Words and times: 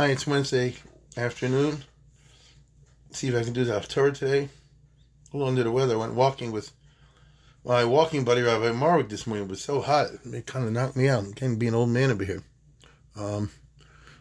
Hi, 0.00 0.06
it's 0.06 0.26
Wednesday 0.26 0.76
afternoon. 1.14 1.84
See 3.10 3.28
if 3.28 3.34
I 3.34 3.44
can 3.44 3.52
do 3.52 3.64
the 3.64 3.74
Haftarah 3.74 4.16
today. 4.16 4.48
A 4.48 5.36
little 5.36 5.46
under 5.46 5.62
the 5.62 5.70
weather. 5.70 5.92
I 5.92 5.98
went 5.98 6.14
walking 6.14 6.52
with 6.52 6.72
my 7.66 7.84
walking 7.84 8.24
buddy 8.24 8.40
Rabbi 8.40 8.70
Marwick 8.70 9.10
this 9.10 9.26
morning. 9.26 9.44
It 9.44 9.50
was 9.50 9.62
so 9.62 9.82
hot, 9.82 10.06
it 10.24 10.46
kind 10.46 10.64
of 10.64 10.72
knocked 10.72 10.96
me 10.96 11.10
out. 11.10 11.26
Getting 11.34 11.56
to 11.56 11.58
be 11.58 11.68
an 11.68 11.74
old 11.74 11.90
man 11.90 12.10
over 12.10 12.24
here. 12.24 12.42
Um, 13.14 13.50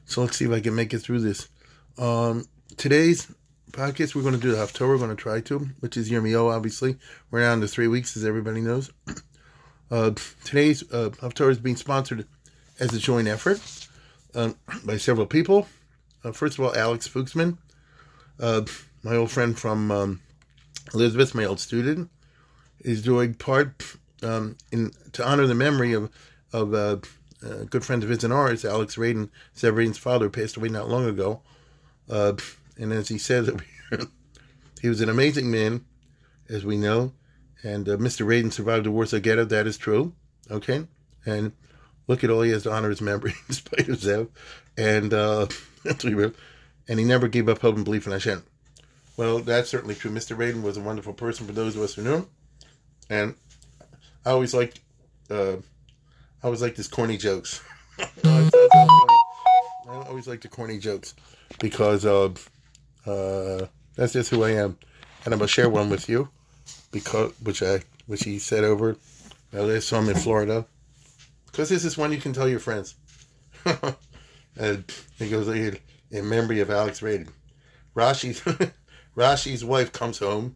so 0.04 0.22
let's 0.22 0.36
see 0.36 0.44
if 0.44 0.52
I 0.52 0.60
can 0.60 0.76
make 0.76 0.94
it 0.94 1.00
through 1.00 1.22
this. 1.22 1.48
Um, 1.98 2.44
today's 2.76 3.34
podcast, 3.72 4.16
we're 4.16 4.24
going 4.24 4.34
to 4.34 4.42
do 4.42 4.52
the 4.52 4.58
Haftarah. 4.58 4.90
We're 4.90 4.98
going 4.98 5.12
to 5.12 5.16
try 5.16 5.40
to, 5.40 5.60
which 5.80 5.96
is 5.96 6.12
Yirmiyahu, 6.12 6.54
obviously. 6.54 6.98
We're 7.32 7.40
now 7.40 7.54
into 7.54 7.70
three 7.70 7.88
weeks, 7.88 8.18
as 8.18 8.26
everybody 8.26 8.60
knows. 8.60 8.92
Uh, 9.90 10.12
today's 10.44 10.84
uh, 10.92 11.12
is 11.22 11.58
being 11.58 11.78
sponsored 11.78 12.28
as 12.82 12.94
a 12.94 13.00
joint 13.00 13.30
effort 13.30 13.62
um, 14.36 14.56
by 14.86 14.98
several 14.98 15.28
people. 15.28 15.68
Uh, 16.24 16.32
first 16.32 16.58
of 16.58 16.66
all, 16.66 16.76
Alex 16.76 17.08
Fuchsman, 17.08 17.58
uh, 18.40 18.62
my 19.04 19.16
old 19.16 19.32
friend 19.32 19.58
from 19.58 19.92
um, 19.92 20.22
Elizabeth, 20.94 21.34
my 21.34 21.46
old 21.46 21.60
student, 21.60 22.10
is 22.82 23.02
doing 23.02 23.34
part 23.34 23.96
um, 24.24 24.58
in 24.72 24.92
to 25.14 25.26
honor 25.26 25.48
the 25.48 25.56
memory 25.56 25.94
of 25.94 26.10
of 26.52 26.74
uh, 26.74 26.98
a 27.44 27.66
good 27.66 27.86
friend 27.86 28.04
of 28.04 28.10
his 28.10 28.24
and 28.24 28.34
ours, 28.34 28.66
Alex 28.66 28.96
Radin, 28.96 29.30
Severine's 29.56 29.98
father, 29.98 30.30
passed 30.30 30.58
away 30.58 30.70
not 30.70 30.90
long 30.90 31.06
ago. 31.08 31.42
Uh, 32.10 32.34
and 32.78 32.92
as 32.92 33.08
he 33.08 33.18
said, 33.18 33.62
he 34.82 34.90
was 34.90 35.02
an 35.02 35.10
amazing 35.10 35.50
man, 35.52 35.86
as 36.50 36.66
we 36.66 36.78
know. 36.78 37.14
And 37.64 37.88
uh, 37.88 37.98
Mr. 37.98 38.26
Radin 38.26 38.52
survived 38.52 38.86
the 38.86 38.92
Warsaw 38.92 39.20
Ghetto. 39.20 39.46
That 39.46 39.68
is 39.68 39.78
true. 39.78 40.14
Okay. 40.50 40.88
And 41.26 41.52
look 42.10 42.24
at 42.24 42.30
all 42.32 42.42
he 42.42 42.52
has 42.52 42.64
to 42.64 42.72
honor 42.72 42.90
his 42.90 43.02
memory 43.02 43.34
in 43.48 43.54
spite 43.54 43.82
of 43.82 43.86
himself. 43.86 44.28
And, 44.76 45.14
uh, 45.14 45.48
and 45.86 47.00
he 47.00 47.06
never 47.06 47.30
gave 47.30 47.48
up 47.48 47.60
hope 47.60 47.76
and 47.76 47.86
belief 47.86 48.08
in 48.08 48.12
Hashem. 48.12 48.44
Well, 49.16 49.40
that's 49.40 49.70
certainly 49.70 49.96
true. 49.96 50.12
Mr. 50.12 50.36
Radin 50.36 50.64
was 50.64 50.76
a 50.76 50.82
wonderful 50.82 51.14
person 51.14 51.46
for 51.46 51.54
those 51.54 51.76
of 51.76 51.84
us 51.84 51.94
who 51.94 52.02
knew 52.02 52.16
him. 52.16 52.28
And 53.10 53.36
I 54.26 54.32
always 54.32 54.54
liked, 54.54 54.80
uh, 55.30 55.58
I 56.42 56.46
always 56.46 56.62
liked 56.62 56.78
his 56.78 56.88
corny 56.88 57.18
jokes. 57.18 57.62
I 58.24 60.06
always 60.08 60.28
like 60.28 60.42
the 60.42 60.48
corny 60.48 60.80
jokes 60.80 61.14
because 61.60 62.06
uh, 62.06 62.30
uh, 63.06 63.68
that's 63.96 64.14
just 64.14 64.30
who 64.30 64.44
I 64.44 64.52
am, 64.52 64.78
and 65.26 65.34
I'm 65.34 65.40
gonna 65.40 65.48
share 65.48 65.70
one 65.70 65.90
with 65.90 66.10
you 66.10 66.30
because 66.92 67.32
which 67.44 67.62
I 67.62 67.82
which 68.08 68.24
he 68.24 68.40
said 68.40 68.64
over 68.64 68.98
I 69.54 69.58
last 69.58 69.88
saw 69.88 70.00
him 70.00 70.10
in 70.10 70.16
Florida 70.16 70.66
because 71.52 71.70
this 71.70 71.86
is 71.86 71.98
one 71.98 72.12
you 72.12 72.20
can 72.20 72.34
tell 72.34 72.48
your 72.48 72.60
friends. 72.60 72.96
and 74.58 74.86
he 75.18 75.30
goes 75.30 75.48
in 75.48 76.30
memory 76.30 76.60
of 76.60 76.70
Alex 76.70 77.02
Radin. 77.02 77.30
Rashi's 77.96 78.42
Rashi's 79.16 79.66
wife 79.66 79.92
comes 79.92 80.20
home 80.20 80.56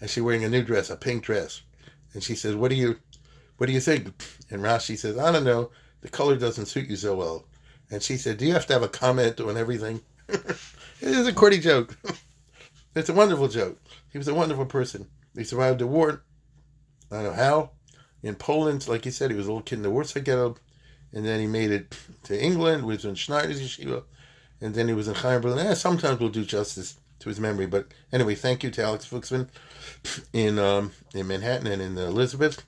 and 0.00 0.08
she's 0.08 0.22
wearing 0.22 0.44
a 0.44 0.48
new 0.48 0.62
dress, 0.62 0.90
a 0.90 0.96
pink 0.96 1.24
dress, 1.24 1.62
and 2.14 2.22
she 2.22 2.34
says, 2.34 2.54
"What 2.54 2.70
do 2.70 2.76
you, 2.76 2.98
what 3.56 3.66
do 3.66 3.72
you 3.72 3.80
think?" 3.80 4.06
And 4.50 4.62
Rashi 4.62 4.96
says, 4.96 5.18
"I 5.18 5.32
don't 5.32 5.44
know. 5.44 5.70
The 6.00 6.08
color 6.08 6.36
doesn't 6.36 6.66
suit 6.66 6.88
you 6.88 6.96
so 6.96 7.16
well." 7.16 7.46
And 7.90 8.02
she 8.02 8.16
said, 8.16 8.38
"Do 8.38 8.46
you 8.46 8.52
have 8.52 8.66
to 8.66 8.72
have 8.74 8.82
a 8.82 8.88
comment 8.88 9.40
on 9.40 9.56
everything?" 9.56 10.00
it 10.28 10.58
is 11.00 11.26
a 11.26 11.32
corny 11.32 11.58
joke. 11.58 11.96
it's 12.94 13.08
a 13.08 13.14
wonderful 13.14 13.48
joke. 13.48 13.78
He 14.12 14.18
was 14.18 14.28
a 14.28 14.34
wonderful 14.34 14.66
person. 14.66 15.08
He 15.36 15.44
survived 15.44 15.80
the 15.80 15.86
war. 15.86 16.22
I 17.10 17.16
don't 17.16 17.24
know 17.24 17.32
how. 17.32 17.70
In 18.22 18.34
Poland, 18.34 18.88
like 18.88 19.04
he 19.04 19.10
said, 19.10 19.30
he 19.30 19.36
was 19.36 19.46
a 19.46 19.50
little 19.50 19.62
kid 19.62 19.76
in 19.76 19.82
the 19.82 19.90
Warsaw 19.90 20.20
Ghetto, 20.20 20.56
and 21.12 21.24
then 21.24 21.40
he 21.40 21.46
made 21.46 21.70
it 21.70 21.96
to 22.24 22.40
England. 22.40 22.84
Was 22.84 23.04
in 23.04 23.14
Schneider's 23.14 23.60
yeshiva, 23.60 24.02
and 24.60 24.74
then 24.74 24.88
he 24.88 24.94
was 24.94 25.08
in 25.08 25.14
Chaim 25.14 25.40
Berlin. 25.40 25.66
Eh, 25.66 25.74
sometimes 25.74 26.18
we'll 26.18 26.28
do 26.28 26.44
justice 26.44 26.98
to 27.20 27.28
his 27.28 27.40
memory, 27.40 27.66
but 27.66 27.88
anyway, 28.12 28.34
thank 28.34 28.62
you 28.62 28.70
to 28.70 28.82
Alex 28.82 29.06
Fuchsman 29.06 29.48
in 30.32 30.58
um, 30.58 30.92
in 31.14 31.26
Manhattan 31.26 31.66
and 31.66 31.82
in 31.82 31.98
Elizabeth, 31.98 32.64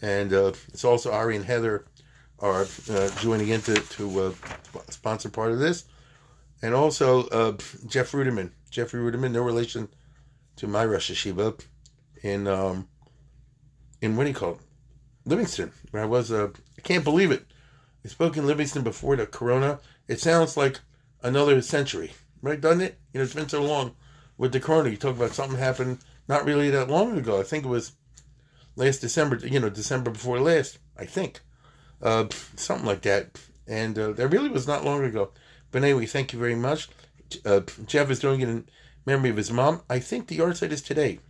and 0.00 0.32
uh, 0.32 0.52
it's 0.68 0.84
also 0.84 1.12
Ari 1.12 1.36
and 1.36 1.44
Heather 1.44 1.84
are 2.40 2.66
uh, 2.90 3.10
joining 3.20 3.48
in 3.48 3.60
to, 3.62 3.74
to 3.74 4.20
uh, 4.20 4.32
sponsor 4.90 5.28
part 5.28 5.50
of 5.50 5.58
this 5.58 5.84
and 6.62 6.74
also 6.74 7.26
uh, 7.28 7.52
Jeff 7.86 8.12
Ruderman. 8.12 8.50
Jeffrey 8.70 9.00
Ruderman, 9.00 9.32
no 9.32 9.42
relation 9.42 9.88
to 10.56 10.66
my 10.66 10.84
Rosh 10.84 11.10
Hashiva 11.10 11.58
in 12.22 12.46
um, 12.46 12.88
in 14.02 14.16
what 14.16 14.24
do 14.24 14.30
you 14.30 14.34
call 14.34 14.52
it? 14.52 14.58
Livingston, 15.28 15.72
where 15.90 16.02
I 16.02 16.06
was. 16.06 16.32
Uh, 16.32 16.48
I 16.76 16.80
can't 16.80 17.04
believe 17.04 17.30
it. 17.30 17.44
I 18.04 18.08
spoke 18.08 18.36
in 18.36 18.46
Livingston 18.46 18.82
before 18.82 19.16
the 19.16 19.26
Corona. 19.26 19.80
It 20.06 20.20
sounds 20.20 20.56
like 20.56 20.80
another 21.22 21.60
century, 21.60 22.12
right? 22.42 22.60
Doesn't 22.60 22.80
it? 22.80 22.98
You 23.12 23.18
know, 23.18 23.24
it's 23.24 23.34
been 23.34 23.48
so 23.48 23.62
long 23.62 23.94
with 24.38 24.52
the 24.52 24.60
Corona. 24.60 24.88
You 24.88 24.96
talk 24.96 25.16
about 25.16 25.32
something 25.32 25.58
happened 25.58 25.98
not 26.28 26.44
really 26.44 26.70
that 26.70 26.88
long 26.88 27.18
ago. 27.18 27.40
I 27.40 27.42
think 27.42 27.64
it 27.64 27.68
was 27.68 27.92
last 28.76 29.00
December. 29.00 29.36
You 29.36 29.60
know, 29.60 29.68
December 29.68 30.10
before 30.10 30.40
last. 30.40 30.78
I 30.96 31.04
think 31.04 31.40
uh, 32.02 32.26
something 32.56 32.86
like 32.86 33.02
that. 33.02 33.38
And 33.66 33.98
uh, 33.98 34.12
that 34.12 34.28
really 34.28 34.48
was 34.48 34.66
not 34.66 34.84
long 34.84 35.04
ago. 35.04 35.32
But 35.70 35.84
anyway, 35.84 36.06
thank 36.06 36.32
you 36.32 36.38
very 36.38 36.54
much. 36.54 36.88
Uh, 37.44 37.60
Jeff 37.86 38.10
is 38.10 38.20
doing 38.20 38.40
it 38.40 38.48
in 38.48 38.66
memory 39.04 39.30
of 39.30 39.36
his 39.36 39.50
mom. 39.50 39.82
I 39.90 39.98
think 39.98 40.28
the 40.28 40.38
yahrzeit 40.38 40.70
is 40.70 40.80
today. 40.80 41.20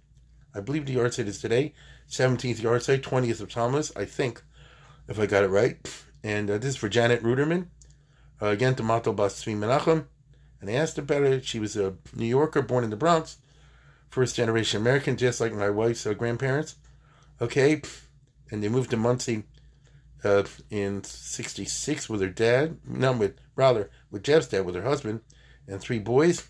I 0.54 0.60
believe 0.60 0.86
the 0.86 0.96
yahrzeit 0.96 1.26
is 1.26 1.40
today. 1.40 1.74
17th 2.08 2.60
yahrzeit, 2.60 3.02
20th 3.02 3.40
of 3.40 3.50
Tammuz, 3.50 3.92
I 3.96 4.04
think, 4.04 4.42
if 5.08 5.18
I 5.18 5.26
got 5.26 5.44
it 5.44 5.48
right. 5.48 5.76
And 6.22 6.50
uh, 6.50 6.58
this 6.58 6.70
is 6.70 6.76
for 6.76 6.88
Janet 6.88 7.22
Ruderman. 7.22 7.66
Uh, 8.40 8.46
again, 8.46 8.74
Tomato 8.74 9.12
Basvi 9.12 9.56
Menachem. 9.56 10.06
And 10.60 10.70
I 10.70 10.74
asked 10.74 10.98
about 10.98 11.22
it. 11.22 11.44
She 11.44 11.60
was 11.60 11.76
a 11.76 11.94
New 12.14 12.26
Yorker 12.26 12.62
born 12.62 12.84
in 12.84 12.90
the 12.90 12.96
Bronx. 12.96 13.38
First 14.10 14.36
generation 14.36 14.80
American, 14.80 15.16
just 15.16 15.40
like 15.40 15.52
my 15.52 15.70
wife's 15.70 16.06
uh, 16.06 16.14
grandparents. 16.14 16.76
Okay. 17.40 17.82
And 18.50 18.62
they 18.62 18.68
moved 18.68 18.90
to 18.90 18.96
Monsey 18.96 19.44
uh, 20.24 20.44
in 20.70 21.04
66 21.04 22.08
with 22.08 22.20
her 22.20 22.28
dad. 22.28 22.78
No, 22.84 23.12
with, 23.12 23.36
rather, 23.54 23.90
with 24.10 24.24
Jeff's 24.24 24.48
dad, 24.48 24.64
with 24.64 24.74
her 24.74 24.82
husband, 24.82 25.20
and 25.66 25.80
three 25.80 25.98
boys. 25.98 26.48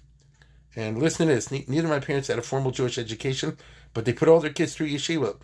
And 0.76 0.98
listen 0.98 1.26
to 1.26 1.34
this 1.34 1.50
neither 1.50 1.86
of 1.86 1.90
my 1.90 1.98
parents 1.98 2.28
had 2.28 2.38
a 2.38 2.42
formal 2.42 2.70
Jewish 2.70 2.98
education, 2.98 3.56
but 3.94 4.04
they 4.04 4.12
put 4.12 4.28
all 4.28 4.40
their 4.40 4.52
kids 4.52 4.74
through 4.74 4.88
yeshiva. 4.88 5.36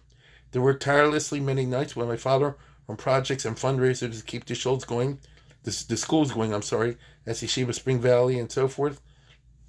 They 0.55 0.61
worked 0.61 0.85
tirelessly 0.85 1.41
many 1.41 1.67
nights 1.67 1.97
with 1.97 2.07
my 2.07 2.17
father 2.17 2.55
on 2.89 2.97
projects 2.97 3.45
and 3.45 3.57
fundraisers 3.57 4.19
to 4.19 4.25
keep 4.25 4.45
the 4.45 4.55
schools 4.55 4.85
going, 4.85 5.19
the, 5.65 5.85
the 5.89 5.97
schools 5.97 6.31
going, 6.31 6.55
I'm 6.55 6.63
sorry, 6.63 6.97
as 7.27 7.43
Yeshiva 7.43 7.75
Spring 7.75 8.01
Valley 8.01 8.39
and 8.39 8.53
so 8.53 8.69
forth. 8.69 9.01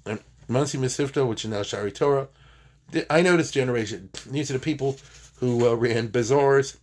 And 0.04 0.20
Monsey 0.46 0.78
Mesivta, 0.78 1.26
which 1.26 1.44
is 1.44 1.50
now 1.50 1.62
Shaarei 1.62 1.92
Torah. 1.92 2.28
I 3.10 3.20
know 3.22 3.36
this 3.36 3.50
generation. 3.50 4.10
These 4.30 4.48
are 4.50 4.54
the 4.54 4.60
people 4.60 4.96
who 5.40 5.68
uh, 5.68 5.74
ran 5.74 6.06
bazaars 6.06 6.76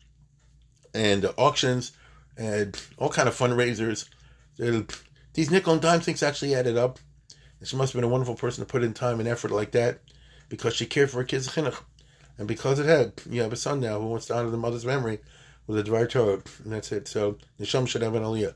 and 0.93 1.23
uh, 1.23 1.31
auctions 1.37 1.93
and 2.35 2.77
all 2.97 3.09
kind 3.09 3.29
of 3.29 3.37
fundraisers 3.37 4.09
these 4.57 5.49
nickel 5.49 5.73
and 5.73 5.81
dime 5.81 6.01
things 6.01 6.21
actually 6.21 6.55
added 6.55 6.77
up. 6.77 6.99
She 7.63 7.77
must 7.77 7.93
have 7.93 8.01
been 8.01 8.09
a 8.09 8.11
wonderful 8.11 8.35
person 8.35 8.65
to 8.65 8.69
put 8.69 8.83
in 8.83 8.93
time 8.93 9.19
and 9.21 9.29
effort 9.29 9.51
like 9.51 9.71
that 9.71 10.01
because 10.49 10.75
she 10.75 10.85
cared 10.85 11.09
for 11.09 11.17
her 11.17 11.23
kids' 11.23 11.47
chinuch. 11.47 11.81
And 12.37 12.47
because 12.47 12.79
it 12.79 12.85
had, 12.85 13.13
you 13.29 13.41
have 13.41 13.53
a 13.53 13.57
son 13.57 13.79
now 13.79 13.99
who 13.99 14.07
wants 14.07 14.25
to 14.27 14.35
honor 14.35 14.49
the 14.49 14.57
mother's 14.57 14.85
memory 14.85 15.19
with 15.67 15.77
a 15.77 15.83
Dvar 15.83 16.09
Torah. 16.09 16.41
And 16.63 16.73
that's 16.73 16.91
it. 16.91 17.07
So 17.07 17.37
Nisham 17.59 17.87
should 17.87 18.01
have 18.01 18.15
an 18.15 18.23
aliyah. 18.23 18.55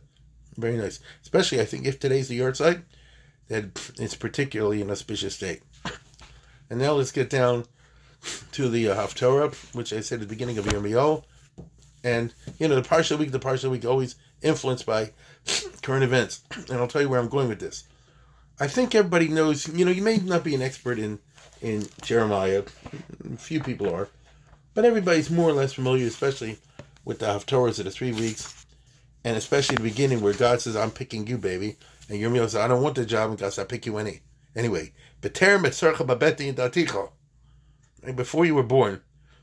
Very 0.56 0.78
nice. 0.78 1.00
Especially, 1.22 1.62
I 1.62 1.66
think, 1.66 1.86
if 1.86 2.00
today's 2.00 2.28
the 2.28 2.40
yahrzeit, 2.40 2.84
that 3.48 3.92
it's 4.00 4.16
particularly 4.16 4.82
an 4.82 4.90
auspicious 4.90 5.38
day. 5.38 5.62
And 6.70 6.80
now 6.80 6.94
let's 6.94 7.12
get 7.12 7.30
down 7.30 7.66
to 8.52 8.70
the 8.70 8.90
uh, 8.90 8.96
Haftorah, 8.96 9.54
which 9.76 9.94
I 9.94 10.02
said 10.02 10.22
at 10.22 10.28
the 10.28 10.34
beginning 10.34 10.58
of 10.58 10.66
Yirmiyahu. 10.66 11.24
And, 12.04 12.34
you 12.60 12.68
know, 12.68 12.76
the 12.76 12.88
Parsha 12.88 13.18
week, 13.18 13.32
the 13.32 13.40
Parsha 13.40 13.70
week 13.70 13.86
always 13.86 14.16
influenced 14.42 14.86
by 14.86 15.12
current 15.82 16.04
events. 16.04 16.42
And 16.70 16.74
I'll 16.80 16.88
tell 16.88 17.02
you 17.02 17.10
where 17.10 17.20
I'm 17.20 17.30
going 17.30 17.48
with 17.48 17.60
this. 17.60 17.84
I 18.60 18.68
think 18.68 18.96
everybody 18.96 19.28
knows, 19.28 19.68
you 19.68 19.86
know, 19.86 19.92
you 19.92 20.02
may 20.02 20.18
not 20.18 20.44
be 20.44 20.56
an 20.56 20.62
expert 20.62 20.98
in, 20.98 21.20
in 21.62 21.88
Jeremiah, 22.02 22.64
few 23.38 23.62
people 23.62 23.94
are, 23.94 24.08
but 24.74 24.86
everybody's 24.86 25.30
more 25.30 25.50
or 25.50 25.54
less 25.54 25.74
familiar, 25.74 26.08
especially 26.08 26.58
with 27.06 27.20
the 27.20 27.26
Haftorahs 27.28 27.80
of 27.80 27.86
the 27.86 27.92
three 27.92 28.14
weeks. 28.14 28.54
and 29.24 29.36
especially 29.36 29.76
the 29.76 29.84
beginning 29.84 30.22
where 30.22 30.34
God 30.34 30.62
says, 30.62 30.76
"I'm 30.78 30.92
picking 30.92 31.28
you, 31.28 31.38
baby," 31.38 31.76
and 32.08 32.18
Yirmiyahu 32.18 32.44
says, 32.46 32.56
"I 32.56 32.68
don't 32.68 32.82
want 32.82 32.96
the 32.96 33.06
job," 33.06 33.30
and 33.30 33.38
God 33.38 33.52
says, 33.52 33.60
"I 33.60 33.66
pick 33.66 33.86
you 33.86 33.98
any 33.98 34.22
anyway." 34.56 34.94
Before 38.16 38.46
you 38.46 38.56
were 38.56 38.64
born. 38.64 39.02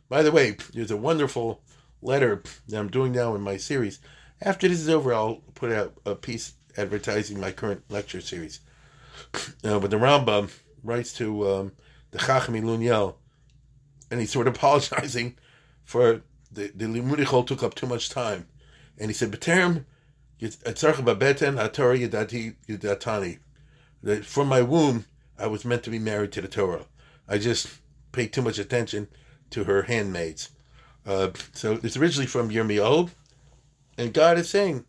By 0.09 0.23
the 0.23 0.33
way, 0.33 0.57
there's 0.73 0.91
a 0.91 0.97
wonderful 0.97 1.61
letter 2.01 2.43
that 2.69 2.79
I'm 2.79 2.89
doing 2.89 3.13
now 3.13 3.35
in 3.35 3.43
my 3.43 3.59
series. 3.59 3.99
After 4.41 4.69
this 4.69 4.81
is 4.81 4.89
over, 4.89 5.13
I'll 5.13 5.43
put 5.55 5.71
out 5.73 5.99
a 6.07 6.15
piece 6.15 6.55
advertising 6.77 7.39
my 7.41 7.51
current 7.53 7.83
lecture 7.91 8.21
series. 8.21 8.61
Uh, 9.63 9.79
but 9.79 9.91
the 9.91 9.97
Rambam 9.99 10.51
writes 10.83 11.13
to 11.15 11.49
um, 11.49 11.73
the 12.15 12.21
Chachmei 12.21 12.63
Lunel, 12.63 13.17
and 14.09 14.21
he's 14.21 14.31
sort 14.31 14.47
of 14.47 14.55
apologizing 14.57 15.37
for 15.83 16.23
the 16.51 16.71
the 16.75 16.87
Limudichol 16.87 17.47
took 17.47 17.63
up 17.63 17.75
too 17.75 17.89
much 17.89 18.09
time, 18.09 18.47
and 18.97 19.11
he 19.11 19.15
said, 19.15 19.33
"B'terem 19.33 19.85
yadatani." 22.69 23.39
From 24.25 24.49
my 24.49 24.63
womb, 24.63 25.07
I 25.39 25.49
was 25.49 25.65
meant 25.65 25.83
to 25.85 25.91
be 25.91 25.99
married 25.99 26.31
to 26.33 26.41
the 26.41 26.47
Torah. 26.49 26.87
I 27.27 27.39
just 27.39 27.69
paid 28.13 28.33
too 28.33 28.43
much 28.43 28.59
attention 28.59 29.09
to 29.51 29.65
her 29.65 29.83
handmaids. 29.83 30.51
Uh, 31.05 31.31
so 31.53 31.81
it's 31.83 31.97
originally 31.97 32.27
from 32.27 32.51
Yirmiyahu, 32.51 33.11
and 33.99 34.15
God 34.15 34.39
is 34.39 34.49
saying, 34.49 34.85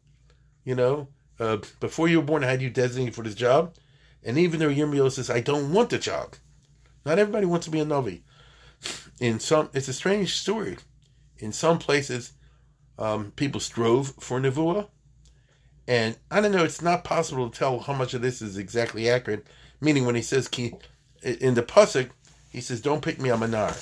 you 0.63 0.75
know, 0.75 1.07
uh, 1.39 1.57
before 1.79 2.07
you 2.07 2.19
were 2.19 2.25
born, 2.25 2.43
I 2.43 2.51
had 2.51 2.61
you 2.61 2.69
designated 2.69 3.15
for 3.15 3.23
this 3.23 3.35
job, 3.35 3.73
and 4.23 4.37
even 4.37 4.59
though 4.59 4.69
Yirmiyahu 4.69 5.11
says, 5.11 5.31
I 5.31 5.39
don't 5.39 5.73
want 5.73 5.89
the 5.89 5.97
job. 5.97 6.35
Not 7.05 7.19
everybody 7.19 7.45
wants 7.45 7.65
to 7.65 7.71
be 7.71 7.79
a 7.79 7.85
Navi. 7.85 8.21
In 9.19 9.39
some, 9.39 9.69
it's 9.73 9.87
a 9.87 9.93
strange 9.93 10.35
story. 10.35 10.77
In 11.37 11.51
some 11.51 11.79
places, 11.79 12.33
um, 12.97 13.31
people 13.35 13.59
strove 13.59 14.13
for 14.19 14.39
Nevuah, 14.39 14.87
and 15.87 16.17
I 16.31 16.41
don't 16.41 16.51
know, 16.51 16.63
it's 16.63 16.81
not 16.81 17.03
possible 17.03 17.49
to 17.49 17.57
tell 17.57 17.79
how 17.79 17.93
much 17.93 18.13
of 18.13 18.21
this 18.21 18.41
is 18.41 18.57
exactly 18.57 19.09
accurate. 19.09 19.45
Meaning, 19.81 20.05
when 20.05 20.15
he 20.15 20.21
says, 20.21 20.49
in 21.21 21.53
the 21.53 21.61
Pasuk, 21.61 22.09
he 22.51 22.61
says, 22.61 22.81
Don't 22.81 23.01
pick 23.01 23.19
me, 23.19 23.29
I'm 23.29 23.43
a 23.43 23.47
nar. 23.47 23.73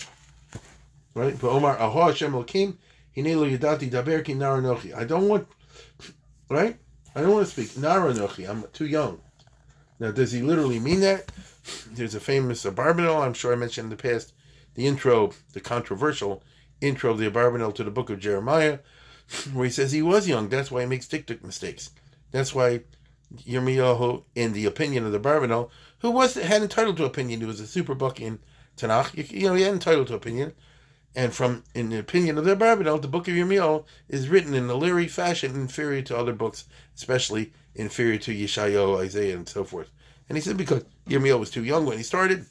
Right? 1.14 1.40
But 1.40 1.50
Omar, 1.50 1.78
Aho 1.78 2.08
Hashem 2.08 2.34
Elokim, 2.34 2.78
Hinelo 3.16 3.58
Yadati 3.58 3.90
Daber 3.90 4.26
Ki 4.26 4.34
Nar 4.34 4.64
I 4.96 5.04
don't 5.04 5.30
want, 5.30 5.48
right? 6.50 6.78
I 7.16 7.22
don't 7.22 7.32
want 7.32 7.48
to 7.48 7.52
speak 7.52 7.78
Nar 7.78 8.10
I'm 8.10 8.64
too 8.74 8.88
young. 8.88 9.22
Now, 10.00 10.12
does 10.12 10.32
he 10.32 10.42
literally 10.42 10.80
mean 10.80 11.00
that? 11.02 11.32
There's 11.92 12.16
a 12.16 12.20
famous 12.20 12.66
Abarbanel, 12.66 13.22
I'm 13.22 13.34
sure 13.34 13.54
I 13.54 13.56
mentioned 13.56 13.86
in 13.86 13.90
the 13.90 13.96
past, 13.96 14.34
the 14.76 14.88
intro, 14.88 15.32
the 15.54 15.60
controversial 15.60 16.44
intro 16.82 17.12
of 17.12 17.20
the 17.20 17.30
Abarbanel 17.30 17.74
to 17.76 17.84
the 17.84 17.92
book 17.92 18.10
of 18.10 18.20
Jeremiah, 18.20 18.80
where 19.54 19.66
he 19.66 19.72
says 19.72 19.92
he 19.92 20.02
was 20.02 20.28
young. 20.28 20.50
That's 20.50 20.72
why 20.72 20.82
he 20.82 20.88
makes 20.88 21.08
tic 21.08 21.44
mistakes. 21.44 21.92
That's 22.32 22.54
why 22.54 22.82
Yirmiyahu, 23.36 24.24
in 24.36 24.54
the 24.54 24.66
opinion 24.66 25.06
of 25.06 25.12
the 25.12 25.20
Barbanel, 25.20 25.70
who 26.00 26.12
was 26.12 26.36
had 26.36 26.62
entitled 26.62 26.98
to 26.98 27.06
opinion, 27.06 27.40
he 27.40 27.46
was 27.46 27.60
a 27.60 27.68
super 27.68 27.96
buck 27.96 28.20
in 28.20 28.40
Tanakh. 28.78 29.32
You, 29.32 29.48
know, 29.48 29.54
he 29.56 29.64
had 29.64 29.74
entitled 29.74 30.08
to 30.08 30.16
opinion. 30.16 30.54
And 31.16 31.34
from 31.34 31.64
in 31.76 31.90
the 31.90 32.00
opinion 32.00 32.38
of 32.38 32.46
the 32.46 32.56
Barbanel, 32.56 33.02
the 33.02 33.08
book 33.08 33.28
of 33.28 33.34
Yirmiyahu 33.36 33.86
is 34.10 34.30
written 34.30 34.54
in 34.54 34.70
a 34.70 34.74
lyric 34.74 35.10
fashion 35.10 35.56
inferior 35.56 36.02
to 36.04 36.18
other 36.18 36.34
books, 36.34 36.66
especially 36.96 37.54
inferior 37.76 38.18
to 38.18 38.34
Yeshayahu, 38.34 39.00
Isaiah, 39.00 39.36
and 39.36 39.48
so 39.48 39.64
forth. 39.64 39.92
And 40.28 40.38
he 40.38 40.42
said 40.42 40.58
because 40.58 40.86
Yirmiyahu 41.08 41.40
was 41.40 41.52
too 41.52 41.64
young 41.64 41.86
when 41.86 41.98
he 41.98 42.04
started, 42.04 42.46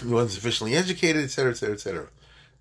he 0.00 0.08
wasn't 0.08 0.32
sufficiently 0.32 0.76
educated, 0.76 1.24
etc., 1.24 1.50
etc., 1.50 1.74
etc. 1.74 2.08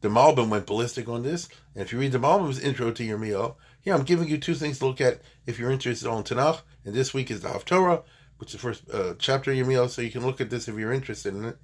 The 0.02 0.10
Malbim 0.10 0.50
went 0.50 0.68
ballistic 0.68 1.08
on 1.08 1.24
this, 1.24 1.50
and 1.74 1.84
if 1.84 1.92
you 1.92 2.00
read 2.00 2.12
the 2.12 2.20
Malbim's 2.20 2.60
intro 2.60 2.92
to 2.92 3.04
Yirmiyahu, 3.04 3.56
here 3.82 3.94
I'm 3.96 4.04
giving 4.04 4.28
you 4.28 4.38
two 4.38 4.54
things 4.54 4.80
to 4.80 4.86
look 4.88 5.02
at 5.02 5.22
if 5.46 5.58
you're 5.58 5.72
interested 5.72 6.10
on 6.10 6.24
Tanakh, 6.24 6.62
and 6.86 6.94
this 6.94 7.14
week 7.14 7.32
is 7.32 7.42
the 7.42 7.50
Haftorah, 7.50 8.04
which 8.38 8.50
is 8.50 8.54
the 8.54 8.60
first 8.60 8.84
uh, 8.92 9.16
chapter 9.18 9.52
of 9.52 9.58
Yirmiyahu, 9.58 9.90
so 9.90 10.02
you 10.02 10.12
can 10.12 10.26
look 10.26 10.40
at 10.40 10.50
this 10.50 10.68
if 10.68 10.78
you're 10.78 10.94
interested 10.94 11.34
in 11.34 11.46
it. 11.46 11.58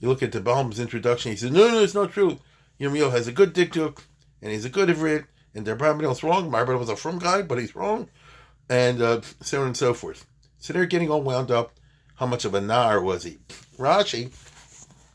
You 0.00 0.08
look 0.08 0.22
at 0.22 0.32
the 0.32 0.40
Malbim's 0.40 0.80
introduction, 0.80 1.30
he 1.30 1.36
says, 1.36 1.50
no, 1.50 1.68
no, 1.68 1.82
it's 1.82 1.94
not 1.94 2.12
true. 2.12 2.38
Yirmiyahu 2.80 3.10
has 3.10 3.28
a 3.28 3.32
good 3.32 3.54
dikduk, 3.54 4.00
and 4.40 4.50
he's 4.50 4.64
a 4.64 4.70
good 4.70 4.88
Ivrit, 4.88 5.26
and 5.54 5.66
their 5.66 6.10
is 6.10 6.22
wrong. 6.22 6.50
My 6.50 6.64
brother 6.64 6.78
was 6.78 6.88
a 6.88 6.96
frum 6.96 7.18
guy, 7.18 7.42
but 7.42 7.58
he's 7.58 7.76
wrong, 7.76 8.08
and 8.68 9.02
uh, 9.02 9.20
so 9.40 9.60
on 9.60 9.68
and 9.68 9.76
so 9.76 9.92
forth. 9.92 10.26
So 10.58 10.72
they're 10.72 10.86
getting 10.86 11.10
all 11.10 11.22
wound 11.22 11.50
up. 11.50 11.72
How 12.16 12.26
much 12.26 12.44
of 12.44 12.54
a 12.54 12.60
nar 12.60 13.00
was 13.00 13.24
he? 13.24 13.38
Rashi 13.78 14.30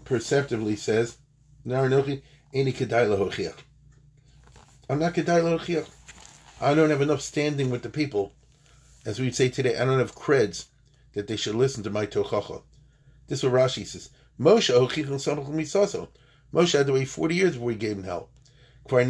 perceptively 0.05 0.75
says, 0.75 1.17
Nar 1.63 1.87
nochi 1.87 2.21
any 2.53 2.71
kedai 2.71 3.53
I'm 4.89 4.99
not 4.99 5.13
kedai 5.13 5.41
lahochiach. 5.41 5.89
I 6.61 6.73
don't 6.73 6.89
have 6.89 7.01
enough 7.01 7.21
standing 7.21 7.69
with 7.69 7.81
the 7.83 7.89
people, 7.89 8.33
as 9.05 9.19
we'd 9.19 9.35
say 9.35 9.49
today. 9.49 9.77
I 9.77 9.85
don't 9.85 9.99
have 9.99 10.15
creds 10.15 10.65
that 11.13 11.27
they 11.27 11.35
should 11.35 11.55
listen 11.55 11.83
to 11.83 11.89
my 11.89 12.05
tochacha. 12.05 12.61
This 13.27 13.43
is 13.43 13.49
what 13.49 13.53
Rashi 13.53 13.85
says. 13.85 14.09
Moshe. 14.39 14.69
Moshe 16.53 16.77
had 16.77 16.87
to 16.87 16.93
wait 16.93 17.07
40 17.07 17.35
years 17.35 17.53
before 17.53 17.71
he 17.71 17.77
gave 17.77 17.97
him 17.97 18.03
help. 18.03 18.29
Until 18.87 19.09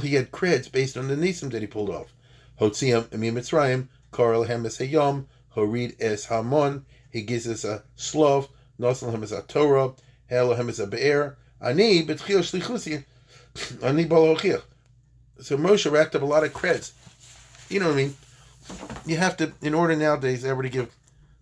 he 0.00 0.14
had 0.14 0.30
creds 0.30 0.72
based 0.72 0.96
on 0.96 1.08
the 1.08 1.16
nisim 1.16 1.50
that 1.50 1.60
he 1.60 1.66
pulled 1.66 1.90
off. 1.90 2.12
Hotziam 2.60 3.04
emim 3.08 3.34
Mitzrayim, 3.34 3.88
Koral 4.12 4.46
Hemes 4.46 4.78
Hayom, 4.78 5.26
Horid 5.54 5.96
Es 6.00 6.26
Hamon, 6.26 6.86
he 7.10 7.22
gives 7.22 7.46
us 7.46 7.64
a 7.64 7.82
slov, 7.96 8.48
Nosal 8.80 9.14
Hemes 9.14 9.36
a 9.36 9.42
Torah, 9.42 9.92
Helo 10.30 10.56
Hemes 10.56 10.82
a 10.82 10.86
Be'er, 10.86 11.36
Ani 11.60 12.02
Betchil 12.04 12.40
Shlichusi, 12.40 13.04
Ani 13.82 14.06
Balochir. 14.06 14.62
So 15.40 15.58
Moshe 15.58 15.90
racked 15.90 16.14
up 16.14 16.22
a 16.22 16.26
lot 16.26 16.44
of 16.44 16.52
creds. 16.52 16.92
You 17.68 17.80
know 17.80 17.86
what 17.86 17.94
I 17.94 17.96
mean? 17.96 18.16
You 19.04 19.16
have 19.16 19.36
to, 19.38 19.52
in 19.60 19.74
order 19.74 19.96
nowadays 19.96 20.44
ever 20.44 20.62
to 20.62 20.68
give 20.68 20.88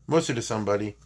Moshe 0.09 0.35
to 0.35 0.43
somebody, 0.43 0.97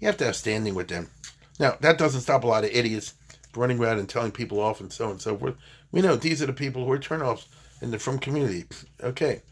you 0.00 0.06
have 0.06 0.16
to 0.18 0.26
have 0.26 0.36
standing 0.36 0.74
with 0.74 0.88
them. 0.88 1.10
Now, 1.58 1.76
that 1.80 1.98
doesn't 1.98 2.22
stop 2.22 2.44
a 2.44 2.46
lot 2.46 2.64
of 2.64 2.70
idiots 2.70 3.14
running 3.54 3.78
around 3.78 3.98
and 3.98 4.08
telling 4.08 4.32
people 4.32 4.60
off 4.60 4.80
and 4.80 4.92
so 4.92 5.06
on 5.06 5.10
and 5.12 5.20
so 5.20 5.36
forth. 5.36 5.54
We 5.90 6.00
know 6.00 6.16
these 6.16 6.42
are 6.42 6.46
the 6.46 6.52
people 6.52 6.84
who 6.84 6.92
are 6.92 6.98
turnoffs 6.98 7.46
and 7.80 7.92
they're 7.92 8.00
frum 8.00 8.18
community. 8.18 8.64
Okay. 9.02 9.42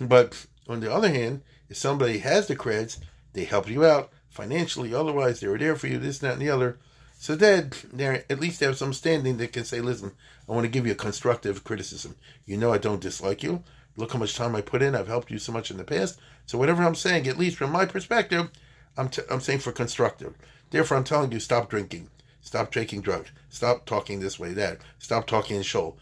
But 0.00 0.46
on 0.68 0.80
the 0.80 0.92
other 0.92 1.10
hand, 1.10 1.42
if 1.68 1.76
somebody 1.76 2.18
has 2.18 2.46
the 2.46 2.56
creds, 2.56 2.98
they 3.32 3.44
help 3.44 3.68
you 3.68 3.84
out 3.84 4.10
financially, 4.30 4.94
otherwise 4.94 5.40
they 5.40 5.48
were 5.48 5.58
there 5.58 5.76
for 5.76 5.86
you, 5.86 5.98
this, 5.98 6.18
that, 6.20 6.34
and 6.34 6.42
the 6.42 6.50
other. 6.50 6.78
So 7.18 7.36
then 7.36 7.70
they 7.92 8.24
at 8.28 8.40
least 8.40 8.60
have 8.60 8.76
some 8.76 8.92
standing 8.92 9.36
that 9.36 9.52
can 9.52 9.64
say, 9.64 9.80
listen, 9.80 10.12
I 10.48 10.52
want 10.52 10.64
to 10.64 10.70
give 10.70 10.86
you 10.86 10.92
a 10.92 10.96
constructive 10.96 11.62
criticism. 11.62 12.16
You 12.44 12.56
know 12.56 12.72
I 12.72 12.78
don't 12.78 13.00
dislike 13.00 13.42
you. 13.42 13.62
Look 13.96 14.12
how 14.12 14.18
much 14.18 14.34
time 14.34 14.56
I 14.56 14.60
put 14.60 14.82
in. 14.82 14.94
I've 14.94 15.06
helped 15.06 15.30
you 15.30 15.38
so 15.38 15.52
much 15.52 15.70
in 15.70 15.76
the 15.76 15.84
past. 15.84 16.18
So 16.46 16.58
whatever 16.58 16.82
I'm 16.82 16.94
saying, 16.94 17.26
at 17.28 17.38
least 17.38 17.56
from 17.56 17.72
my 17.72 17.86
perspective, 17.86 18.50
I'm, 18.96 19.08
t- 19.08 19.22
I'm 19.30 19.40
saying 19.40 19.60
for 19.60 19.72
constructive. 19.72 20.34
Therefore, 20.70 20.96
I'm 20.96 21.04
telling 21.04 21.32
you, 21.32 21.40
stop 21.40 21.70
drinking. 21.70 22.08
Stop 22.40 22.72
taking 22.72 23.00
drugs. 23.00 23.30
Stop 23.48 23.86
talking 23.86 24.20
this 24.20 24.38
way, 24.38 24.52
that. 24.54 24.78
Stop 24.98 25.26
talking 25.26 25.56
in 25.56 25.62
shul. 25.62 25.96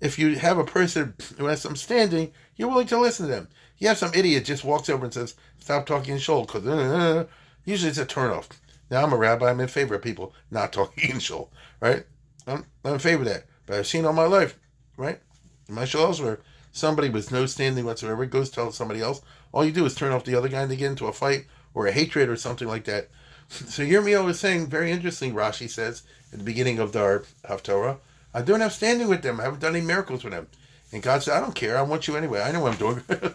If 0.00 0.18
you 0.18 0.36
have 0.36 0.58
a 0.58 0.64
person 0.64 1.14
who 1.38 1.46
has 1.46 1.62
some 1.62 1.74
standing, 1.76 2.32
you're 2.54 2.68
willing 2.68 2.86
to 2.88 2.98
listen 2.98 3.26
to 3.26 3.32
them. 3.32 3.48
You 3.78 3.88
have 3.88 3.98
some 3.98 4.12
idiot 4.14 4.44
just 4.44 4.64
walks 4.64 4.90
over 4.90 5.04
and 5.04 5.14
says, 5.14 5.34
"Stop 5.58 5.86
talking 5.86 6.14
in 6.14 6.20
shul," 6.20 6.42
because 6.42 6.66
uh, 6.66 6.70
uh, 6.70 6.74
uh, 6.74 7.20
uh, 7.20 7.24
usually 7.64 7.90
it's 7.90 7.98
a 7.98 8.06
turnoff. 8.06 8.48
Now 8.90 9.02
I'm 9.02 9.12
a 9.12 9.16
rabbi. 9.16 9.50
I'm 9.50 9.60
in 9.60 9.68
favor 9.68 9.94
of 9.94 10.02
people 10.02 10.34
not 10.50 10.72
talking 10.74 11.10
in 11.10 11.18
shul, 11.18 11.50
right? 11.80 12.04
I'm, 12.46 12.66
I'm 12.84 12.94
in 12.94 12.98
favor 12.98 13.22
of 13.22 13.28
that. 13.28 13.44
But 13.64 13.78
I've 13.78 13.86
seen 13.86 14.04
all 14.04 14.12
my 14.12 14.26
life, 14.26 14.58
right? 14.96 15.20
In 15.68 15.74
my 15.74 15.84
shul 15.86 16.04
elsewhere, 16.06 16.40
somebody 16.72 17.08
with 17.08 17.32
no 17.32 17.46
standing 17.46 17.84
whatsoever 17.84 18.26
goes 18.26 18.50
tell 18.50 18.70
somebody 18.72 19.00
else. 19.00 19.22
All 19.56 19.64
you 19.64 19.72
do 19.72 19.86
is 19.86 19.94
turn 19.94 20.12
off 20.12 20.26
the 20.26 20.34
other 20.34 20.50
guy 20.50 20.60
and 20.60 20.70
they 20.70 20.76
get 20.76 20.90
into 20.90 21.06
a 21.06 21.14
fight 21.14 21.46
or 21.72 21.86
a 21.86 21.92
hatred 21.92 22.28
or 22.28 22.36
something 22.36 22.68
like 22.68 22.84
that. 22.84 23.08
So 23.48 23.82
Yirmiyahu 23.82 24.26
was 24.26 24.38
saying 24.38 24.66
very 24.66 24.90
interesting. 24.90 25.32
Rashi 25.32 25.70
says 25.70 26.02
at 26.30 26.40
the 26.40 26.44
beginning 26.44 26.78
of 26.78 26.92
the 26.92 27.24
Haftorah, 27.48 27.96
I 28.34 28.42
don't 28.42 28.60
have 28.60 28.74
standing 28.74 29.08
with 29.08 29.22
them. 29.22 29.40
I 29.40 29.44
haven't 29.44 29.60
done 29.60 29.74
any 29.74 29.86
miracles 29.86 30.24
with 30.24 30.34
them. 30.34 30.48
And 30.92 31.02
God 31.02 31.22
said, 31.22 31.38
I 31.38 31.40
don't 31.40 31.54
care. 31.54 31.78
I 31.78 31.82
want 31.82 32.06
you 32.06 32.16
anyway. 32.16 32.42
I 32.42 32.52
know 32.52 32.60
what 32.60 32.72
I'm 32.72 32.78
doing. 32.78 33.02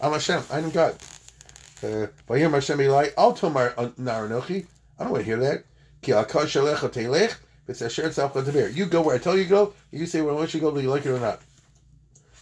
I'm 0.00 0.12
Hashem. 0.12 0.42
I'm 0.52 0.70
God. 0.70 0.96
Uh. 1.82 2.08
I 2.28 2.38
don't 5.04 5.12
want 5.12 5.22
to 5.22 5.22
hear 5.22 5.38
that. 5.38 5.64
You 8.74 8.86
go 8.86 9.00
where 9.00 9.14
I 9.14 9.18
tell 9.18 9.38
you 9.38 9.44
to 9.44 9.48
go. 9.48 9.72
You 9.90 10.04
say 10.04 10.20
where 10.20 10.34
I 10.34 10.36
want 10.36 10.52
you 10.52 10.60
to 10.60 10.66
go, 10.66 10.70
whether 10.70 10.82
you 10.82 10.90
like 10.90 11.06
it 11.06 11.10
or 11.10 11.20
not. 11.20 11.40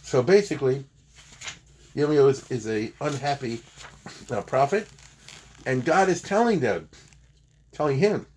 So 0.03 0.21
basically, 0.21 0.83
Yirmiyahu 1.95 2.29
is, 2.29 2.51
is 2.51 2.67
a 2.67 2.91
unhappy 2.99 3.61
uh, 4.29 4.41
prophet, 4.41 4.87
and 5.65 5.85
God 5.85 6.09
is 6.09 6.21
telling 6.21 6.59
them, 6.59 6.89
telling 7.71 7.97
him, 7.97 8.27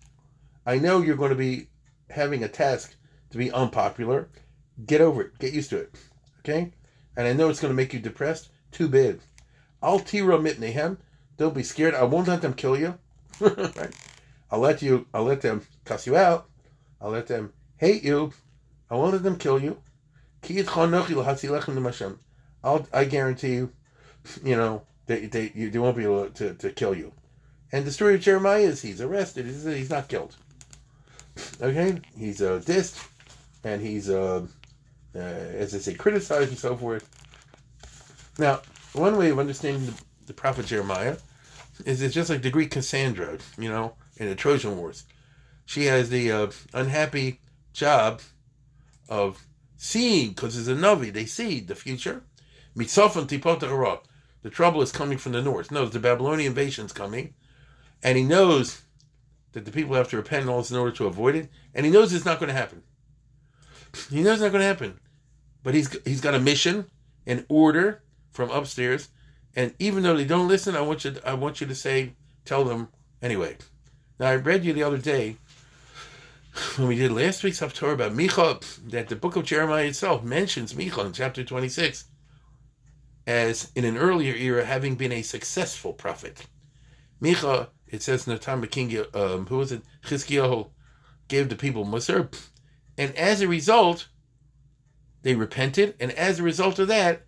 I 0.65 0.77
know 0.77 1.01
you're 1.01 1.17
going 1.17 1.31
to 1.31 1.35
be 1.35 1.67
having 2.09 2.43
a 2.43 2.47
task 2.47 2.95
to 3.31 3.37
be 3.37 3.51
unpopular. 3.51 4.29
Get 4.85 5.01
over 5.01 5.23
it. 5.23 5.39
Get 5.39 5.53
used 5.53 5.71
to 5.71 5.77
it. 5.79 5.95
Okay? 6.39 6.71
And 7.17 7.27
I 7.27 7.33
know 7.33 7.49
it's 7.49 7.59
going 7.59 7.71
to 7.71 7.75
make 7.75 7.93
you 7.93 7.99
depressed. 7.99 8.49
Too 8.71 8.87
bad. 8.87 9.19
I'll 9.81 9.99
tira 9.99 10.37
mitnehem. 10.37 10.97
Don't 11.37 11.55
be 11.55 11.63
scared. 11.63 11.95
I 11.95 12.03
won't 12.03 12.27
let 12.27 12.41
them 12.41 12.53
kill 12.53 12.77
you. 12.77 12.97
right? 13.39 13.95
I'll 14.51 14.59
let 14.59 14.81
you. 14.81 15.07
I'll 15.13 15.23
let 15.23 15.41
them 15.41 15.65
cuss 15.85 16.07
you 16.07 16.15
out. 16.15 16.49
I'll 17.01 17.11
let 17.11 17.27
them 17.27 17.53
hate 17.77 18.03
you. 18.03 18.33
I 18.89 18.95
won't 18.95 19.13
let 19.13 19.23
them 19.23 19.37
kill 19.37 19.59
you. 19.59 19.81
I'll, 22.63 22.87
I 22.93 23.05
guarantee 23.05 23.53
you, 23.53 23.71
you 24.43 24.55
know, 24.55 24.83
they, 25.05 25.25
they, 25.25 25.51
you, 25.55 25.69
they 25.69 25.79
won't 25.79 25.97
be 25.97 26.03
able 26.03 26.29
to, 26.29 26.53
to 26.53 26.71
kill 26.71 26.95
you. 26.95 27.13
And 27.71 27.85
the 27.85 27.91
story 27.91 28.15
of 28.15 28.21
Jeremiah 28.21 28.61
is 28.61 28.81
he's 28.81 29.01
arrested. 29.01 29.45
He's, 29.45 29.63
he's 29.63 29.89
not 29.89 30.07
killed. 30.07 30.35
Okay? 31.61 32.01
He's 32.17 32.41
uh, 32.41 32.61
dissed, 32.65 33.07
and 33.63 33.81
he's, 33.81 34.09
uh, 34.09 34.45
uh, 35.15 35.19
as 35.19 35.73
I 35.75 35.79
say, 35.79 35.93
criticized 35.93 36.49
and 36.49 36.57
so 36.57 36.75
forth. 36.75 37.07
Now, 38.37 38.61
one 38.93 39.17
way 39.17 39.29
of 39.29 39.39
understanding 39.39 39.85
the, 39.85 39.93
the 40.27 40.33
prophet 40.33 40.65
Jeremiah 40.65 41.17
is 41.85 42.01
it's 42.01 42.13
just 42.13 42.29
like 42.29 42.41
the 42.41 42.49
Greek 42.49 42.71
Cassandra, 42.71 43.37
you 43.57 43.69
know, 43.69 43.93
in 44.17 44.27
the 44.27 44.35
Trojan 44.35 44.77
Wars. 44.77 45.03
She 45.65 45.85
has 45.85 46.09
the 46.09 46.31
uh, 46.31 46.51
unhappy 46.73 47.39
job 47.73 48.21
of 49.07 49.45
seeing, 49.77 50.29
because 50.29 50.57
it's 50.57 50.67
a 50.67 50.73
Navi, 50.73 51.13
they 51.13 51.25
see 51.25 51.59
the 51.59 51.75
future. 51.75 52.23
Tipot 52.85 54.01
The 54.41 54.49
trouble 54.49 54.81
is 54.81 54.91
coming 54.91 55.17
from 55.17 55.31
the 55.33 55.41
north. 55.41 55.71
No, 55.71 55.85
the 55.85 55.99
Babylonian 55.99 56.49
invasion 56.49 56.85
is 56.85 56.93
coming, 56.93 57.33
and 58.03 58.17
he 58.17 58.23
knows 58.23 58.81
that 59.53 59.65
the 59.65 59.71
people 59.71 59.95
have 59.95 60.09
to 60.09 60.17
repent 60.17 60.47
all 60.47 60.59
this 60.59 60.71
in 60.71 60.77
order 60.77 60.95
to 60.95 61.07
avoid 61.07 61.35
it, 61.35 61.49
and 61.73 61.85
he 61.85 61.91
knows 61.91 62.13
it's 62.13 62.25
not 62.25 62.39
going 62.39 62.49
to 62.49 62.55
happen. 62.55 62.83
He 64.09 64.21
knows 64.21 64.33
it's 64.33 64.41
not 64.43 64.51
going 64.51 64.61
to 64.61 64.67
happen, 64.67 64.99
but 65.63 65.73
he's 65.73 65.97
he's 66.05 66.21
got 66.21 66.35
a 66.35 66.39
mission, 66.39 66.85
an 67.25 67.45
order 67.49 68.03
from 68.31 68.51
upstairs, 68.51 69.09
and 69.55 69.73
even 69.79 70.03
though 70.03 70.15
they 70.15 70.25
don't 70.25 70.47
listen, 70.47 70.75
I 70.75 70.81
want 70.81 71.03
you 71.03 71.15
I 71.25 71.33
want 71.33 71.59
you 71.59 71.67
to 71.67 71.75
say 71.75 72.13
tell 72.45 72.63
them 72.63 72.89
anyway. 73.21 73.57
Now 74.19 74.27
I 74.27 74.35
read 74.35 74.63
you 74.63 74.73
the 74.73 74.83
other 74.83 74.97
day 74.97 75.37
when 76.75 76.87
we 76.87 76.95
did 76.95 77.11
last 77.11 77.43
week's 77.43 77.59
Haftorah 77.59 77.93
about 77.93 78.13
Micha 78.13 78.89
that 78.89 79.07
the 79.07 79.15
book 79.15 79.35
of 79.35 79.45
Jeremiah 79.45 79.85
itself 79.85 80.23
mentions 80.23 80.73
Micha 80.73 81.05
in 81.05 81.13
chapter 81.13 81.43
twenty 81.43 81.69
six 81.69 82.05
as 83.29 83.71
in 83.75 83.85
an 83.85 83.95
earlier 83.95 84.33
era 84.33 84.65
having 84.65 84.95
been 84.95 85.11
a 85.11 85.21
successful 85.21 85.93
prophet. 85.93 86.47
Micha, 87.21 87.67
it 87.87 88.01
says 88.01 88.25
in 88.25 88.33
the 88.33 88.39
time 88.39 88.63
of 88.63 88.71
King, 88.71 89.05
um, 89.13 89.45
who 89.45 89.59
was 89.59 89.71
it? 89.71 89.83
Chizkiyahu 90.03 90.67
gave 91.27 91.47
the 91.47 91.55
people 91.55 91.85
Musar, 91.85 92.33
and 92.97 93.15
as 93.15 93.41
a 93.41 93.47
result, 93.47 94.07
they 95.21 95.35
repented, 95.35 95.93
and 95.99 96.11
as 96.13 96.39
a 96.39 96.43
result 96.43 96.79
of 96.79 96.87
that, 96.87 97.27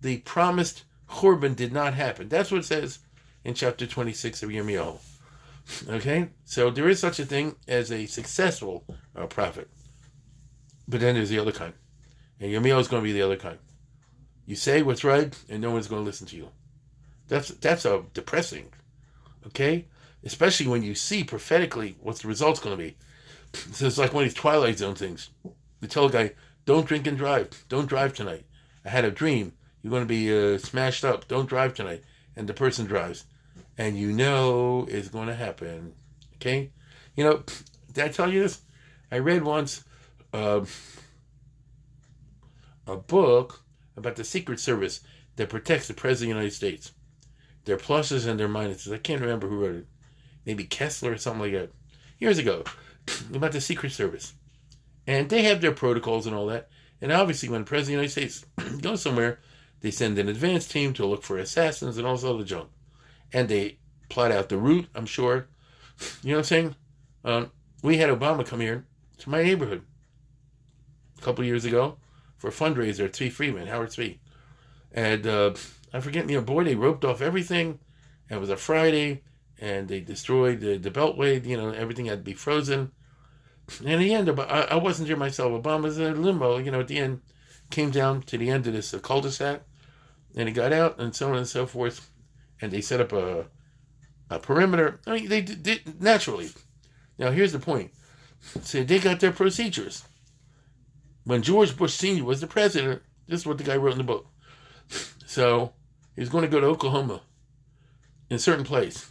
the 0.00 0.16
promised 0.18 0.82
Churban 1.08 1.54
did 1.54 1.72
not 1.72 1.94
happen. 1.94 2.28
That's 2.28 2.50
what 2.50 2.58
it 2.58 2.64
says 2.64 2.98
in 3.44 3.54
chapter 3.54 3.86
26 3.86 4.42
of 4.42 4.50
Yirmiyahu. 4.50 4.98
Okay? 5.88 6.28
So 6.44 6.70
there 6.70 6.88
is 6.88 6.98
such 6.98 7.20
a 7.20 7.24
thing 7.24 7.54
as 7.68 7.92
a 7.92 8.06
successful 8.06 8.84
uh, 9.14 9.26
prophet. 9.26 9.70
But 10.88 10.98
then 10.98 11.14
there's 11.14 11.30
the 11.30 11.38
other 11.38 11.52
kind. 11.52 11.74
And 12.40 12.50
Yirmiyahu 12.50 12.80
is 12.80 12.88
going 12.88 13.04
to 13.04 13.06
be 13.06 13.12
the 13.12 13.22
other 13.22 13.36
kind. 13.36 13.58
You 14.46 14.56
say 14.56 14.82
what's 14.82 15.04
right, 15.04 15.36
and 15.48 15.60
no 15.60 15.72
one's 15.72 15.88
going 15.88 16.02
to 16.02 16.06
listen 16.06 16.26
to 16.28 16.36
you. 16.36 16.48
That's 17.28 17.48
that's 17.48 17.84
a 17.84 18.04
depressing. 18.14 18.72
Okay? 19.48 19.86
Especially 20.24 20.66
when 20.66 20.82
you 20.82 20.94
see 20.94 21.24
prophetically 21.24 21.96
what's 22.00 22.22
the 22.22 22.28
result's 22.28 22.60
going 22.60 22.76
to 22.76 22.82
be. 22.82 22.96
So 23.72 23.86
it's 23.86 23.98
like 23.98 24.12
one 24.12 24.24
of 24.24 24.30
these 24.30 24.34
Twilight 24.38 24.78
Zone 24.78 24.94
things. 24.94 25.30
They 25.80 25.88
tell 25.88 26.06
a 26.06 26.10
guy, 26.10 26.32
don't 26.64 26.86
drink 26.86 27.06
and 27.06 27.18
drive. 27.18 27.64
Don't 27.68 27.88
drive 27.88 28.14
tonight. 28.14 28.44
I 28.84 28.90
had 28.90 29.04
a 29.04 29.10
dream 29.10 29.52
you're 29.86 29.90
going 29.92 30.02
to 30.02 30.06
be 30.06 30.36
uh, 30.36 30.58
smashed 30.58 31.04
up. 31.04 31.28
Don't 31.28 31.48
drive 31.48 31.74
tonight. 31.74 32.02
And 32.34 32.48
the 32.48 32.54
person 32.54 32.86
drives. 32.86 33.24
And 33.78 33.96
you 33.96 34.10
know 34.10 34.84
it's 34.90 35.08
going 35.08 35.28
to 35.28 35.34
happen. 35.34 35.94
Okay? 36.36 36.72
You 37.14 37.22
know, 37.22 37.44
did 37.92 38.04
I 38.04 38.08
tell 38.08 38.32
you 38.32 38.42
this? 38.42 38.62
I 39.12 39.18
read 39.18 39.44
once 39.44 39.84
uh, 40.32 40.64
a 42.88 42.96
book 42.96 43.62
about 43.96 44.16
the 44.16 44.24
Secret 44.24 44.60
Service 44.60 45.00
that 45.36 45.48
protects 45.48 45.88
the 45.88 45.94
President 45.94 46.32
of 46.32 46.36
the 46.36 46.40
United 46.40 46.54
States. 46.54 46.92
Their 47.64 47.76
pluses 47.76 48.26
and 48.26 48.38
their 48.38 48.48
minuses. 48.48 48.92
I 48.92 48.98
can't 48.98 49.20
remember 49.20 49.48
who 49.48 49.60
wrote 49.60 49.76
it. 49.76 49.86
Maybe 50.44 50.64
Kessler 50.64 51.12
or 51.12 51.18
something 51.18 51.40
like 51.40 51.52
that. 51.52 51.72
Years 52.18 52.38
ago. 52.38 52.64
About 53.34 53.52
the 53.52 53.60
Secret 53.60 53.92
Service. 53.92 54.34
And 55.06 55.28
they 55.28 55.42
have 55.42 55.60
their 55.60 55.72
protocols 55.72 56.26
and 56.26 56.34
all 56.34 56.46
that. 56.46 56.68
And 57.00 57.12
obviously, 57.12 57.48
when 57.48 57.62
the 57.62 57.66
President 57.66 58.04
of 58.04 58.14
the 58.14 58.20
United 58.20 58.40
States 58.40 58.80
goes 58.80 59.02
somewhere, 59.02 59.40
they 59.80 59.90
send 59.90 60.18
an 60.18 60.28
advance 60.28 60.66
team 60.66 60.92
to 60.94 61.06
look 61.06 61.22
for 61.22 61.38
assassins 61.38 61.98
and 61.98 62.06
all 62.06 62.14
this 62.14 62.24
other 62.24 62.44
junk. 62.44 62.70
And 63.32 63.48
they 63.48 63.78
plot 64.08 64.32
out 64.32 64.48
the 64.48 64.58
route, 64.58 64.86
I'm 64.94 65.06
sure. 65.06 65.48
You 66.22 66.32
know 66.32 66.36
what 66.36 66.40
I'm 66.40 66.44
saying? 66.44 66.76
Um, 67.24 67.52
we 67.82 67.96
had 67.96 68.10
Obama 68.10 68.44
come 68.46 68.60
here 68.60 68.84
to 69.16 69.30
my 69.30 69.42
neighborhood 69.42 69.82
a 71.16 71.22
couple 71.22 71.42
years 71.42 71.64
ago 71.64 71.96
for 72.38 72.48
a 72.48 72.52
fundraiser 72.52 73.04
at 73.04 73.12
Tzvi 73.12 73.32
Friedman, 73.32 73.66
Howard 73.66 73.90
Tzvi. 73.90 74.18
And 74.92 75.26
uh, 75.26 75.54
I 75.92 76.00
forget, 76.00 76.28
you 76.28 76.36
know, 76.36 76.42
boy, 76.42 76.64
they 76.64 76.74
roped 76.74 77.04
off 77.04 77.20
everything. 77.20 77.78
And 78.28 78.38
It 78.38 78.40
was 78.40 78.50
a 78.50 78.56
Friday, 78.56 79.22
and 79.60 79.88
they 79.88 80.00
destroyed 80.00 80.60
the, 80.60 80.78
the 80.78 80.90
Beltway. 80.90 81.44
You 81.44 81.56
know, 81.56 81.70
everything 81.70 82.06
had 82.06 82.18
to 82.18 82.24
be 82.24 82.34
frozen. 82.34 82.92
And 83.80 83.88
in 83.88 83.98
the 83.98 84.14
end, 84.14 84.28
I, 84.28 84.68
I 84.70 84.76
wasn't 84.76 85.08
here 85.08 85.16
myself. 85.16 85.52
Obama's 85.52 85.98
in 85.98 86.22
limbo. 86.22 86.58
You 86.58 86.70
know, 86.70 86.80
at 86.80 86.88
the 86.88 86.98
end, 86.98 87.20
came 87.70 87.90
down 87.90 88.22
to 88.22 88.38
the 88.38 88.50
end 88.50 88.66
of 88.66 88.72
this 88.72 88.94
uh, 88.94 88.98
cul-de-sac, 88.98 89.62
and 90.36 90.48
he 90.48 90.54
got 90.54 90.72
out, 90.72 91.00
and 91.00 91.14
so 91.14 91.30
on 91.30 91.36
and 91.36 91.48
so 91.48 91.66
forth, 91.66 92.10
and 92.60 92.70
they 92.70 92.80
set 92.80 93.00
up 93.00 93.12
a 93.12 93.46
a 94.30 94.38
perimeter. 94.38 95.00
I 95.06 95.14
mean, 95.14 95.28
they 95.28 95.40
did 95.40 96.00
naturally. 96.00 96.50
Now, 97.18 97.30
here's 97.30 97.52
the 97.52 97.58
point. 97.58 97.92
So 98.62 98.82
they 98.82 98.98
got 98.98 99.20
their 99.20 99.32
procedures. 99.32 100.04
When 101.26 101.42
George 101.42 101.76
Bush 101.76 101.92
Sr. 101.92 102.24
was 102.24 102.40
the 102.40 102.46
president, 102.46 103.02
this 103.26 103.40
is 103.40 103.46
what 103.46 103.58
the 103.58 103.64
guy 103.64 103.74
wrote 103.76 103.92
in 103.92 103.98
the 103.98 104.04
book. 104.04 104.28
So 105.28 105.72
he's 106.14 106.28
going 106.28 106.44
to 106.44 106.48
go 106.48 106.60
to 106.60 106.68
Oklahoma 106.68 107.20
in 108.30 108.36
a 108.36 108.38
certain 108.38 108.64
place. 108.64 109.10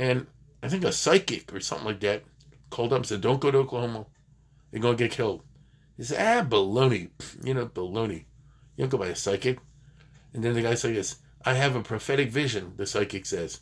And 0.00 0.26
I 0.64 0.68
think 0.68 0.82
a 0.82 0.90
psychic 0.90 1.54
or 1.54 1.60
something 1.60 1.86
like 1.86 2.00
that 2.00 2.24
called 2.70 2.92
up 2.92 2.98
and 2.98 3.06
said, 3.06 3.20
Don't 3.20 3.40
go 3.40 3.52
to 3.52 3.58
Oklahoma. 3.58 4.06
You're 4.72 4.82
going 4.82 4.96
to 4.96 5.04
get 5.04 5.12
killed. 5.12 5.42
He 5.96 6.02
said, 6.02 6.18
ah, 6.20 6.46
baloney. 6.46 7.10
You 7.44 7.54
know, 7.54 7.66
baloney. 7.66 8.24
You 8.76 8.82
don't 8.82 8.88
go 8.88 8.98
by 8.98 9.06
a 9.06 9.16
psychic. 9.16 9.60
And 10.34 10.42
then 10.42 10.54
the 10.54 10.62
guy 10.62 10.74
says, 10.74 11.16
I 11.44 11.54
have 11.54 11.76
a 11.76 11.82
prophetic 11.82 12.30
vision, 12.30 12.72
the 12.76 12.84
psychic 12.84 13.26
says. 13.26 13.60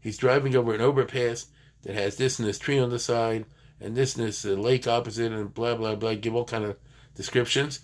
He's 0.00 0.16
driving 0.16 0.54
over 0.54 0.72
an 0.72 0.80
overpass 0.80 1.48
that 1.82 1.96
has 1.96 2.16
this 2.16 2.38
and 2.38 2.46
this 2.46 2.60
tree 2.60 2.78
on 2.78 2.90
the 2.90 3.00
side, 3.00 3.46
and 3.80 3.96
this 3.96 4.14
and 4.14 4.28
this 4.28 4.44
lake 4.44 4.86
opposite, 4.86 5.32
and 5.32 5.52
blah, 5.52 5.74
blah, 5.74 5.96
blah. 5.96 6.14
Give 6.14 6.36
all 6.36 6.44
kind 6.44 6.64
of 6.64 6.76
descriptions. 7.16 7.80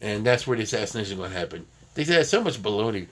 And 0.00 0.24
that's 0.24 0.46
where 0.46 0.56
the 0.56 0.64
assassination 0.64 1.12
is 1.12 1.18
going 1.18 1.32
to 1.32 1.38
happen. 1.38 1.66
They 1.94 2.04
said 2.04 2.26
so 2.26 2.42
much 2.42 2.62
baloney. 2.62 3.06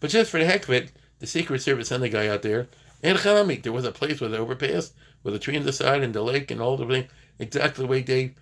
But 0.00 0.10
just 0.10 0.30
for 0.30 0.38
the 0.38 0.46
heck 0.46 0.64
of 0.64 0.70
it, 0.70 0.92
the 1.18 1.26
Secret 1.26 1.60
Service 1.60 1.88
sent 1.88 2.02
a 2.02 2.08
guy 2.08 2.28
out 2.28 2.42
there. 2.42 2.68
And 3.02 3.18
Chalamik, 3.18 3.62
there 3.62 3.72
was 3.72 3.84
a 3.84 3.92
place 3.92 4.20
with 4.20 4.34
an 4.34 4.40
overpass, 4.40 4.92
with 5.22 5.34
a 5.34 5.38
tree 5.38 5.56
on 5.56 5.64
the 5.64 5.72
side, 5.72 6.02
and 6.02 6.14
the 6.14 6.22
lake, 6.22 6.50
and 6.50 6.60
all 6.60 6.76
the 6.76 6.86
thing, 6.86 7.08
exactly 7.38 7.84
the 7.84 7.90
way 7.90 8.02
they 8.02 8.34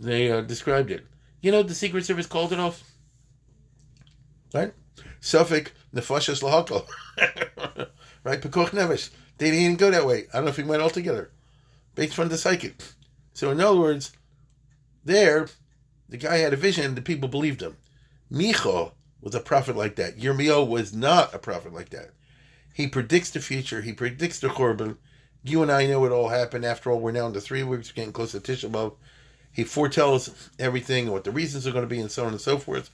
they 0.00 0.30
uh, 0.30 0.40
described 0.40 0.90
it. 0.90 1.04
You 1.40 1.52
know, 1.52 1.62
the 1.62 1.74
Secret 1.74 2.04
Service 2.04 2.26
called 2.26 2.52
it 2.52 2.60
off. 2.60 2.82
Right? 4.52 4.72
Suffolk 5.20 5.72
nefashas 5.94 6.42
lahakal. 6.42 6.86
right? 8.24 8.40
pikuach 8.40 8.70
nefesh. 8.70 9.10
They 9.38 9.50
didn't 9.50 9.78
go 9.78 9.90
that 9.90 10.06
way. 10.06 10.26
I 10.32 10.36
don't 10.36 10.44
know 10.44 10.50
if 10.50 10.56
he 10.56 10.62
went 10.62 10.82
altogether. 10.82 11.30
Based 11.94 12.18
on 12.18 12.28
the 12.28 12.38
psychic. 12.38 12.80
So 13.32 13.50
in 13.50 13.60
other 13.60 13.78
words, 13.78 14.12
there, 15.04 15.48
the 16.14 16.28
guy 16.28 16.36
had 16.36 16.52
a 16.52 16.56
vision 16.56 16.84
and 16.86 16.96
the 16.96 17.02
people 17.02 17.28
believed 17.28 17.60
him. 17.60 17.76
Micha 18.30 18.92
was 19.20 19.34
a 19.34 19.40
prophet 19.40 19.74
like 19.74 19.96
that. 19.96 20.16
Yirmiyahu 20.16 20.68
was 20.68 20.94
not 20.94 21.34
a 21.34 21.40
prophet 21.40 21.72
like 21.72 21.90
that. 21.90 22.10
He 22.72 22.86
predicts 22.86 23.30
the 23.30 23.40
future. 23.40 23.82
He 23.82 23.92
predicts 23.92 24.38
the 24.38 24.46
Churban. 24.46 24.96
You 25.42 25.60
and 25.62 25.72
I 25.72 25.86
know 25.86 26.04
it 26.04 26.12
all 26.12 26.28
happened. 26.28 26.64
After 26.64 26.92
all, 26.92 27.00
we're 27.00 27.10
now 27.10 27.26
into 27.26 27.40
three 27.40 27.64
weeks, 27.64 27.90
getting 27.90 28.12
close 28.12 28.30
to 28.30 28.38
Tisha 28.38 28.70
B'Av. 28.70 28.94
He 29.50 29.64
foretells 29.64 30.50
everything, 30.56 31.10
what 31.10 31.24
the 31.24 31.32
reasons 31.32 31.66
are 31.66 31.72
going 31.72 31.82
to 31.82 31.88
be, 31.88 31.98
and 31.98 32.12
so 32.12 32.24
on 32.24 32.30
and 32.30 32.40
so 32.40 32.58
forth. 32.58 32.90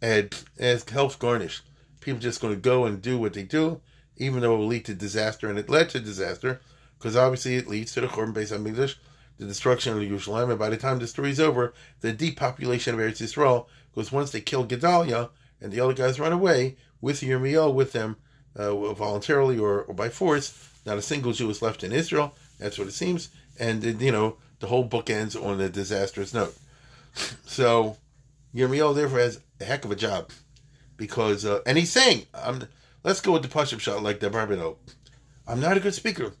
And 0.00 0.34
as 0.58 0.88
helps 0.88 1.16
garnish, 1.16 1.62
people 2.00 2.20
just 2.20 2.40
going 2.40 2.54
to 2.54 2.60
go 2.60 2.86
and 2.86 3.02
do 3.02 3.18
what 3.18 3.34
they 3.34 3.42
do, 3.42 3.82
even 4.16 4.40
though 4.40 4.54
it 4.54 4.58
will 4.58 4.66
lead 4.66 4.86
to 4.86 4.94
disaster, 4.94 5.50
and 5.50 5.58
it 5.58 5.68
led 5.68 5.90
to 5.90 6.00
disaster 6.00 6.62
because 6.98 7.16
obviously 7.16 7.56
it 7.56 7.68
leads 7.68 7.92
to 7.92 8.00
the 8.00 8.06
Churban 8.06 8.32
Beis 8.32 8.50
Hamikdash, 8.50 8.94
the 9.38 9.46
destruction 9.46 9.92
of 9.92 10.02
Yerushalayim, 10.02 10.50
and 10.50 10.58
by 10.58 10.70
the 10.70 10.76
time 10.76 10.98
the 10.98 11.06
story 11.06 11.30
is 11.30 11.40
over, 11.40 11.74
the 12.00 12.12
depopulation 12.12 12.94
of 12.94 13.00
Eretz 13.00 13.22
Yisrael. 13.22 13.66
Because 13.94 14.12
once 14.12 14.30
they 14.30 14.40
kill 14.40 14.64
Gedaliah 14.64 15.30
and 15.60 15.72
the 15.72 15.80
other 15.80 15.94
guys 15.94 16.20
run 16.20 16.32
away 16.32 16.76
with 17.00 17.20
Yirmiyahu 17.20 17.72
with 17.74 17.92
them, 17.92 18.16
uh, 18.54 18.74
voluntarily 18.94 19.58
or, 19.58 19.82
or 19.82 19.94
by 19.94 20.08
force, 20.08 20.70
not 20.84 20.98
a 20.98 21.02
single 21.02 21.32
Jew 21.32 21.50
is 21.50 21.62
left 21.62 21.84
in 21.84 21.92
Israel. 21.92 22.34
That's 22.58 22.78
what 22.78 22.88
it 22.88 22.92
seems. 22.92 23.28
And 23.58 23.82
you 24.00 24.12
know 24.12 24.36
the 24.60 24.66
whole 24.66 24.84
book 24.84 25.10
ends 25.10 25.36
on 25.36 25.60
a 25.60 25.68
disastrous 25.68 26.34
note. 26.34 26.54
So 27.46 27.96
Yirmiyahu 28.54 28.94
therefore 28.94 29.20
has 29.20 29.40
a 29.60 29.64
heck 29.64 29.86
of 29.86 29.90
a 29.90 29.96
job 29.96 30.30
because, 30.98 31.46
uh, 31.46 31.60
and 31.66 31.78
he's 31.78 31.90
saying, 31.90 32.26
I'm, 32.34 32.64
let's 33.04 33.22
go 33.22 33.32
with 33.32 33.42
the 33.42 33.48
push-up 33.48 33.80
shot 33.80 34.02
like 34.02 34.20
the 34.20 34.28
Barbanel. 34.28 34.76
I'm 35.46 35.60
not 35.60 35.76
a 35.76 35.80
good 35.80 35.94
speaker. 35.94 36.32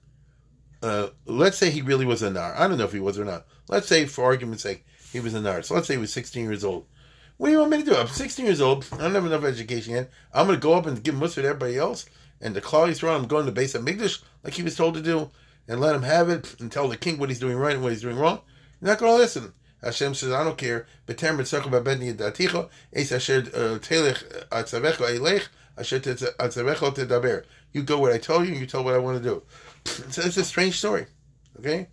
Uh, 0.82 1.08
let's 1.24 1.58
say 1.58 1.70
he 1.70 1.82
really 1.82 2.06
was 2.06 2.22
a 2.22 2.30
nar. 2.30 2.54
I 2.56 2.68
don't 2.68 2.78
know 2.78 2.84
if 2.84 2.92
he 2.92 3.00
was 3.00 3.18
or 3.18 3.24
not. 3.24 3.46
Let's 3.68 3.88
say, 3.88 4.06
for 4.06 4.24
argument's 4.24 4.62
sake, 4.62 4.84
he 5.12 5.20
was 5.20 5.34
a 5.34 5.40
nar. 5.40 5.62
So 5.62 5.74
let's 5.74 5.88
say 5.88 5.94
he 5.94 6.00
was 6.00 6.12
16 6.12 6.44
years 6.44 6.64
old. 6.64 6.86
What 7.38 7.48
do 7.48 7.52
you 7.52 7.58
want 7.58 7.70
me 7.70 7.78
to 7.78 7.84
do? 7.84 7.96
I'm 7.96 8.08
16 8.08 8.46
years 8.46 8.60
old. 8.60 8.86
I 8.92 8.98
don't 8.98 9.14
have 9.14 9.26
enough 9.26 9.44
education 9.44 9.94
yet. 9.94 10.10
I'm 10.32 10.46
going 10.46 10.58
to 10.58 10.62
go 10.62 10.74
up 10.74 10.86
and 10.86 11.02
give 11.02 11.14
mussar 11.14 11.42
to 11.42 11.44
everybody 11.44 11.76
else. 11.76 12.06
And 12.40 12.54
the 12.54 12.60
Klal 12.60 12.88
Yisrael, 12.88 13.16
I'm 13.16 13.26
going 13.26 13.46
to 13.46 13.52
base 13.52 13.74
Migdash 13.74 14.22
like 14.42 14.54
he 14.54 14.62
was 14.62 14.76
told 14.76 14.94
to 14.94 15.02
do, 15.02 15.30
and 15.68 15.80
let 15.80 15.94
him 15.94 16.02
have 16.02 16.28
it 16.28 16.58
and 16.60 16.70
tell 16.70 16.88
the 16.88 16.96
king 16.96 17.18
what 17.18 17.28
he's 17.28 17.38
doing 17.38 17.56
right 17.56 17.74
and 17.74 17.82
what 17.82 17.92
he's 17.92 18.02
doing 18.02 18.16
wrong. 18.16 18.40
You're 18.80 18.90
not 18.90 18.98
going 18.98 19.12
to 19.12 19.18
listen. 19.18 19.52
Hashem 19.82 20.14
says, 20.14 20.32
I 20.32 20.44
don't 20.44 20.58
care. 20.58 20.86
B'terem 21.06 21.38
b'tzachah 21.38 21.70
b'bedni 21.70 22.14
yadaticha, 22.14 22.68
es 22.92 23.12
asher 23.12 23.40
uh, 23.54 23.78
telech 23.78 24.48
atzavecha 24.48 25.18
eilech, 25.18 25.48
asher 25.76 26.00
atzavecha 26.00 26.94
tedaber. 26.94 27.44
You 27.72 27.82
go 27.82 27.98
what 27.98 28.12
I 28.12 28.18
told 28.18 28.46
you, 28.46 28.52
and 28.52 28.60
you 28.60 28.66
tell 28.66 28.84
what 28.84 28.94
I 28.94 28.98
want 28.98 29.22
to 29.22 29.28
do. 29.28 29.42
So 29.86 30.22
it's 30.22 30.36
a 30.36 30.44
strange 30.44 30.78
story, 30.78 31.06
okay? 31.58 31.88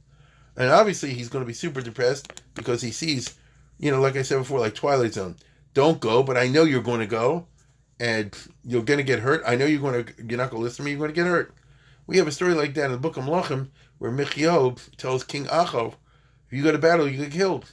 And 0.56 0.70
obviously 0.70 1.14
he's 1.14 1.30
going 1.30 1.44
to 1.44 1.48
be 1.48 1.54
super 1.54 1.82
depressed 1.82 2.44
because 2.54 2.82
he 2.82 2.92
sees, 2.92 3.36
you 3.80 3.92
know, 3.92 4.02
like 4.02 4.16
I 4.16 4.22
said 4.22 4.38
before, 4.38 4.60
like 4.60 4.76
Twilight 4.76 5.14
Zone. 5.14 5.36
Don't 5.74 6.00
go, 6.00 6.22
but 6.22 6.38
I 6.38 6.48
know 6.48 6.64
you're 6.64 6.84
going 6.84 7.00
to 7.00 7.08
go, 7.08 7.48
and 8.00 8.36
you're 8.64 8.84
going 8.84 8.98
to 8.98 9.04
get 9.04 9.20
hurt. 9.20 9.42
I 9.46 9.56
know 9.56 9.66
you're 9.66 9.82
going 9.82 10.06
to, 10.06 10.14
you're 10.18 10.38
not 10.38 10.52
going 10.52 10.62
to 10.62 10.64
listen 10.64 10.78
to 10.78 10.84
me. 10.84 10.92
You're 10.92 11.00
going 11.00 11.10
to 11.10 11.16
get 11.16 11.26
hurt. 11.26 11.54
We 12.06 12.18
have 12.18 12.28
a 12.28 12.32
story 12.32 12.54
like 12.54 12.74
that 12.76 12.86
in 12.86 12.92
the 12.92 12.98
book 12.98 13.18
of 13.18 13.24
Melachim 13.24 13.70
where 13.98 14.12
Michayhu 14.12 14.78
tells 14.98 15.24
King 15.24 15.46
Achav, 15.46 15.94
if 16.46 16.54
you 16.54 16.64
go 16.64 16.72
to 16.72 16.78
battle, 16.78 17.08
you 17.08 17.18
get 17.18 17.32
killed. 17.32 17.72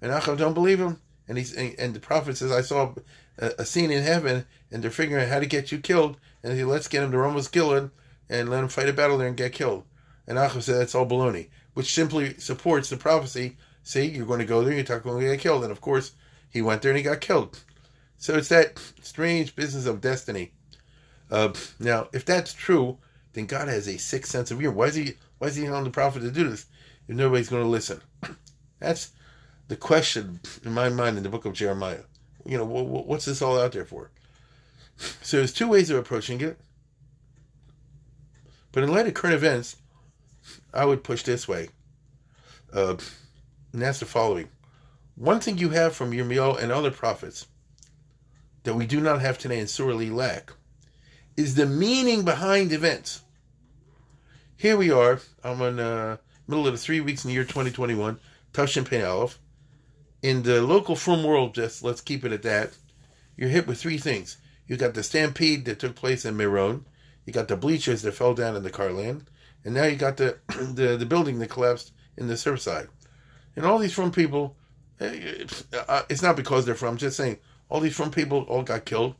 And 0.00 0.12
Achav 0.12 0.38
don't 0.38 0.54
believe 0.54 0.78
him. 0.78 1.00
And 1.26 1.36
he's 1.36 1.52
and 1.52 1.92
the 1.92 2.00
prophet 2.00 2.36
says, 2.36 2.52
I 2.52 2.62
saw 2.62 2.94
a, 3.38 3.50
a 3.58 3.66
scene 3.66 3.90
in 3.90 4.02
heaven, 4.02 4.46
and 4.70 4.82
they're 4.82 4.90
figuring 4.90 5.22
out 5.22 5.28
how 5.28 5.40
to 5.40 5.46
get 5.46 5.70
you 5.70 5.78
killed. 5.78 6.16
And 6.42 6.56
he 6.56 6.64
let's 6.64 6.88
get 6.88 7.02
him 7.02 7.10
to 7.10 7.18
Ramos 7.18 7.48
Gilead 7.48 7.90
and 8.28 8.48
let 8.48 8.62
him 8.62 8.68
fight 8.68 8.88
a 8.88 8.92
battle 8.92 9.18
there 9.18 9.28
and 9.28 9.36
get 9.36 9.52
killed. 9.52 9.84
And 10.26 10.36
Achav 10.38 10.62
said 10.62 10.76
that's 10.76 10.94
all 10.94 11.06
baloney, 11.06 11.48
which 11.74 11.94
simply 11.94 12.34
supports 12.38 12.90
the 12.90 12.96
prophecy. 12.96 13.56
See, 13.82 14.04
you're 14.04 14.26
going 14.26 14.40
to 14.40 14.44
go 14.44 14.62
there, 14.62 14.74
you're 14.74 14.84
going 14.84 15.20
to 15.20 15.26
get 15.26 15.40
killed. 15.40 15.62
And 15.62 15.72
of 15.72 15.80
course, 15.80 16.12
he 16.50 16.60
went 16.62 16.82
there 16.82 16.90
and 16.90 16.98
he 16.98 17.04
got 17.04 17.20
killed. 17.20 17.60
So 18.18 18.36
it's 18.36 18.48
that 18.48 18.78
strange 19.00 19.56
business 19.56 19.86
of 19.86 20.00
destiny. 20.00 20.52
Uh, 21.30 21.52
now, 21.78 22.08
if 22.12 22.24
that's 22.24 22.52
true, 22.52 22.98
then 23.32 23.46
God 23.46 23.68
has 23.68 23.86
a 23.86 23.98
sixth 23.98 24.32
sense 24.32 24.50
of 24.50 24.58
humor. 24.58 24.74
Why 24.74 24.86
is 24.86 24.94
he? 24.94 25.14
Why 25.38 25.48
is 25.48 25.56
he 25.56 25.64
telling 25.64 25.84
the 25.84 25.90
prophet 25.90 26.20
to 26.20 26.30
do 26.30 26.48
this 26.50 26.66
if 27.06 27.14
nobody's 27.14 27.48
going 27.48 27.62
to 27.62 27.68
listen? 27.68 28.00
That's 28.80 29.12
the 29.68 29.76
question 29.76 30.40
in 30.64 30.72
my 30.72 30.88
mind 30.88 31.16
in 31.16 31.22
the 31.22 31.28
book 31.28 31.44
of 31.44 31.52
Jeremiah. 31.52 32.02
You 32.44 32.58
know, 32.58 32.64
what's 32.64 33.26
this 33.26 33.42
all 33.42 33.60
out 33.60 33.72
there 33.72 33.84
for? 33.84 34.10
So 35.22 35.36
there's 35.36 35.52
two 35.52 35.68
ways 35.68 35.90
of 35.90 35.98
approaching 35.98 36.40
it. 36.40 36.58
But 38.78 38.84
in 38.84 38.92
light 38.92 39.08
of 39.08 39.14
current 39.14 39.34
events, 39.34 39.74
I 40.72 40.84
would 40.84 41.02
push 41.02 41.24
this 41.24 41.48
way. 41.48 41.70
Uh, 42.72 42.94
and 43.72 43.82
that's 43.82 43.98
the 43.98 44.06
following. 44.06 44.50
One 45.16 45.40
thing 45.40 45.58
you 45.58 45.70
have 45.70 45.96
from 45.96 46.12
Yirmiyahu 46.12 46.62
and 46.62 46.70
other 46.70 46.92
prophets 46.92 47.48
that 48.62 48.74
we 48.74 48.86
do 48.86 49.00
not 49.00 49.20
have 49.20 49.36
today 49.36 49.58
and 49.58 49.68
sorely 49.68 50.10
lack 50.10 50.52
is 51.36 51.56
the 51.56 51.66
meaning 51.66 52.24
behind 52.24 52.70
events. 52.70 53.22
Here 54.56 54.76
we 54.76 54.92
are. 54.92 55.18
I'm 55.42 55.60
in 55.62 55.74
the 55.74 55.84
uh, 55.84 56.16
middle 56.46 56.68
of 56.68 56.72
the 56.72 56.78
three 56.78 57.00
weeks 57.00 57.24
in 57.24 57.30
the 57.30 57.34
year 57.34 57.42
2021, 57.42 58.20
Tashin 58.52 58.88
Pei 58.88 59.02
Aleph. 59.02 59.40
In 60.22 60.44
the 60.44 60.62
local 60.62 60.94
frum 60.94 61.24
world, 61.24 61.52
just 61.52 61.82
let's 61.82 62.00
keep 62.00 62.24
it 62.24 62.30
at 62.30 62.42
that. 62.42 62.76
You're 63.36 63.48
hit 63.48 63.66
with 63.66 63.80
three 63.80 63.98
things. 63.98 64.36
You 64.68 64.76
got 64.76 64.94
the 64.94 65.02
stampede 65.02 65.64
that 65.64 65.80
took 65.80 65.96
place 65.96 66.24
in 66.24 66.36
Meron. 66.36 66.84
You 67.28 67.34
got 67.34 67.48
the 67.48 67.58
bleachers 67.58 68.00
that 68.00 68.12
fell 68.12 68.32
down 68.32 68.56
in 68.56 68.62
the 68.62 68.70
Karlin, 68.70 69.20
and 69.62 69.74
now 69.74 69.84
you 69.84 69.96
got 69.96 70.16
the 70.16 70.38
the, 70.48 70.96
the 70.96 71.04
building 71.04 71.38
that 71.40 71.50
collapsed 71.50 71.92
in 72.16 72.26
the 72.26 72.32
Surfside. 72.32 72.88
And 73.54 73.66
all 73.66 73.76
these 73.76 73.92
frum 73.92 74.12
people, 74.12 74.56
eh, 74.98 75.44
uh, 75.74 76.04
it's 76.08 76.22
not 76.22 76.36
because 76.36 76.64
they're 76.64 76.74
frum. 76.74 76.92
I'm 76.92 76.96
just 76.96 77.18
saying 77.18 77.36
all 77.68 77.80
these 77.80 77.94
frum 77.94 78.10
people 78.10 78.44
all 78.44 78.62
got 78.62 78.86
killed, 78.86 79.14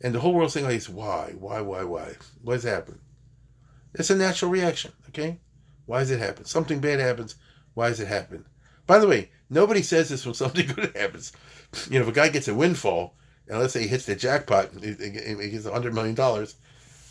and 0.00 0.14
the 0.14 0.20
whole 0.20 0.34
world's 0.34 0.54
saying 0.54 0.66
like, 0.66 0.84
why, 0.84 1.34
why, 1.36 1.60
why, 1.60 1.82
why? 1.82 2.14
What's 2.42 2.62
happened? 2.62 3.00
It's 3.92 4.10
a 4.10 4.16
natural 4.16 4.52
reaction, 4.52 4.92
okay? 5.08 5.40
Why 5.86 5.98
does 5.98 6.12
it 6.12 6.20
happen? 6.20 6.44
Something 6.44 6.78
bad 6.78 7.00
happens. 7.00 7.34
Why 7.74 7.88
does 7.88 7.98
it 7.98 8.06
happen? 8.06 8.44
By 8.86 9.00
the 9.00 9.08
way, 9.08 9.30
nobody 9.50 9.82
says 9.82 10.10
this 10.10 10.24
when 10.24 10.34
something 10.36 10.68
good 10.68 10.96
happens. 10.96 11.32
You 11.90 11.98
know, 11.98 12.04
if 12.04 12.10
a 12.10 12.12
guy 12.12 12.28
gets 12.28 12.46
a 12.46 12.54
windfall, 12.54 13.16
and 13.48 13.58
let's 13.58 13.72
say 13.72 13.82
he 13.82 13.88
hits 13.88 14.06
the 14.06 14.14
jackpot, 14.14 14.70
he, 14.80 14.94
gets 14.94 15.66
$100 15.66 15.92
million, 15.92 16.14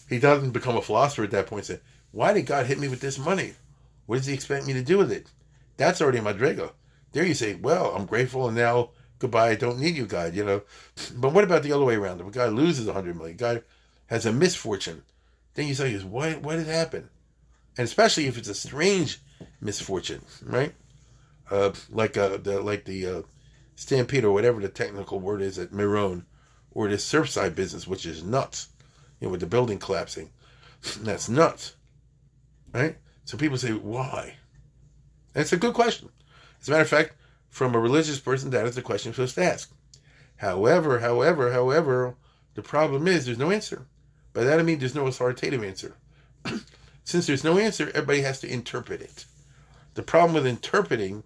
he 0.07 0.19
doesn't 0.19 0.51
become 0.51 0.77
a 0.77 0.81
philosopher 0.81 1.23
at 1.23 1.31
that 1.31 1.47
point 1.47 1.65
say, 1.65 1.79
why 2.11 2.33
did 2.33 2.45
God 2.45 2.65
hit 2.65 2.79
me 2.79 2.87
with 2.87 3.01
this 3.01 3.17
money? 3.17 3.53
What 4.05 4.17
does 4.17 4.25
he 4.25 4.33
expect 4.33 4.65
me 4.65 4.73
to 4.73 4.81
do 4.81 4.97
with 4.97 5.11
it? 5.11 5.27
That's 5.75 6.01
already 6.01 6.19
madriga. 6.19 6.71
There 7.11 7.25
you 7.25 7.33
say, 7.33 7.55
well, 7.55 7.93
I'm 7.95 8.05
grateful 8.05 8.47
and 8.47 8.55
now 8.55 8.91
goodbye, 9.19 9.49
I 9.49 9.55
don't 9.55 9.79
need 9.79 9.95
you, 9.95 10.05
God, 10.05 10.35
you 10.35 10.45
know. 10.45 10.61
But 11.15 11.33
what 11.33 11.43
about 11.43 11.63
the 11.63 11.71
other 11.71 11.85
way 11.85 11.95
around? 11.95 12.21
If 12.21 12.27
a 12.27 12.31
guy 12.31 12.47
loses 12.47 12.87
a 12.87 12.93
hundred 12.93 13.17
million, 13.17 13.37
guy 13.37 13.61
has 14.07 14.25
a 14.25 14.31
misfortune, 14.31 15.03
then 15.55 15.67
you 15.67 15.73
say, 15.73 15.97
what 15.99 16.41
what 16.41 16.57
had 16.57 16.67
happened? 16.67 17.09
And 17.77 17.85
especially 17.85 18.27
if 18.27 18.37
it's 18.37 18.47
a 18.47 18.55
strange 18.55 19.19
misfortune, 19.61 20.21
right? 20.43 20.73
Uh, 21.49 21.71
like 21.89 22.17
uh, 22.17 22.37
the 22.37 22.61
like 22.61 22.85
the 22.85 23.05
uh, 23.05 23.21
stampede 23.75 24.23
or 24.23 24.31
whatever 24.31 24.61
the 24.61 24.69
technical 24.69 25.19
word 25.19 25.41
is 25.41 25.57
at 25.59 25.73
Meron, 25.73 26.25
or 26.71 26.87
this 26.87 27.09
Surfside 27.09 27.55
business, 27.55 27.87
which 27.87 28.05
is 28.05 28.23
nuts, 28.23 28.69
you 29.19 29.27
know, 29.27 29.31
with 29.31 29.39
the 29.39 29.47
building 29.47 29.79
collapsing. 29.79 30.29
That's 31.01 31.29
nuts, 31.29 31.75
right? 32.73 32.97
So 33.25 33.37
people 33.37 33.57
say, 33.57 33.71
why? 33.71 34.35
And 35.33 35.41
it's 35.41 35.53
a 35.53 35.57
good 35.57 35.73
question. 35.73 36.09
As 36.61 36.67
a 36.67 36.71
matter 36.71 36.83
of 36.83 36.89
fact, 36.89 37.13
from 37.49 37.75
a 37.75 37.79
religious 37.79 38.19
person, 38.19 38.51
that 38.51 38.65
is 38.65 38.75
the 38.75 38.81
question 38.81 39.09
you're 39.09 39.15
supposed 39.15 39.35
to 39.35 39.43
ask. 39.43 39.71
However, 40.37 40.99
however, 40.99 41.51
however, 41.51 42.15
the 42.53 42.61
problem 42.61 43.07
is 43.07 43.25
there's 43.25 43.37
no 43.37 43.51
answer. 43.51 43.85
By 44.33 44.43
that 44.43 44.59
I 44.59 44.63
mean 44.63 44.79
there's 44.79 44.95
no 44.95 45.07
authoritative 45.07 45.63
answer. 45.63 45.95
Since 47.03 47.27
there's 47.27 47.43
no 47.43 47.57
answer, 47.57 47.89
everybody 47.89 48.21
has 48.21 48.39
to 48.41 48.51
interpret 48.51 49.01
it. 49.01 49.25
The 49.95 50.03
problem 50.03 50.33
with 50.33 50.45
interpreting 50.45 51.23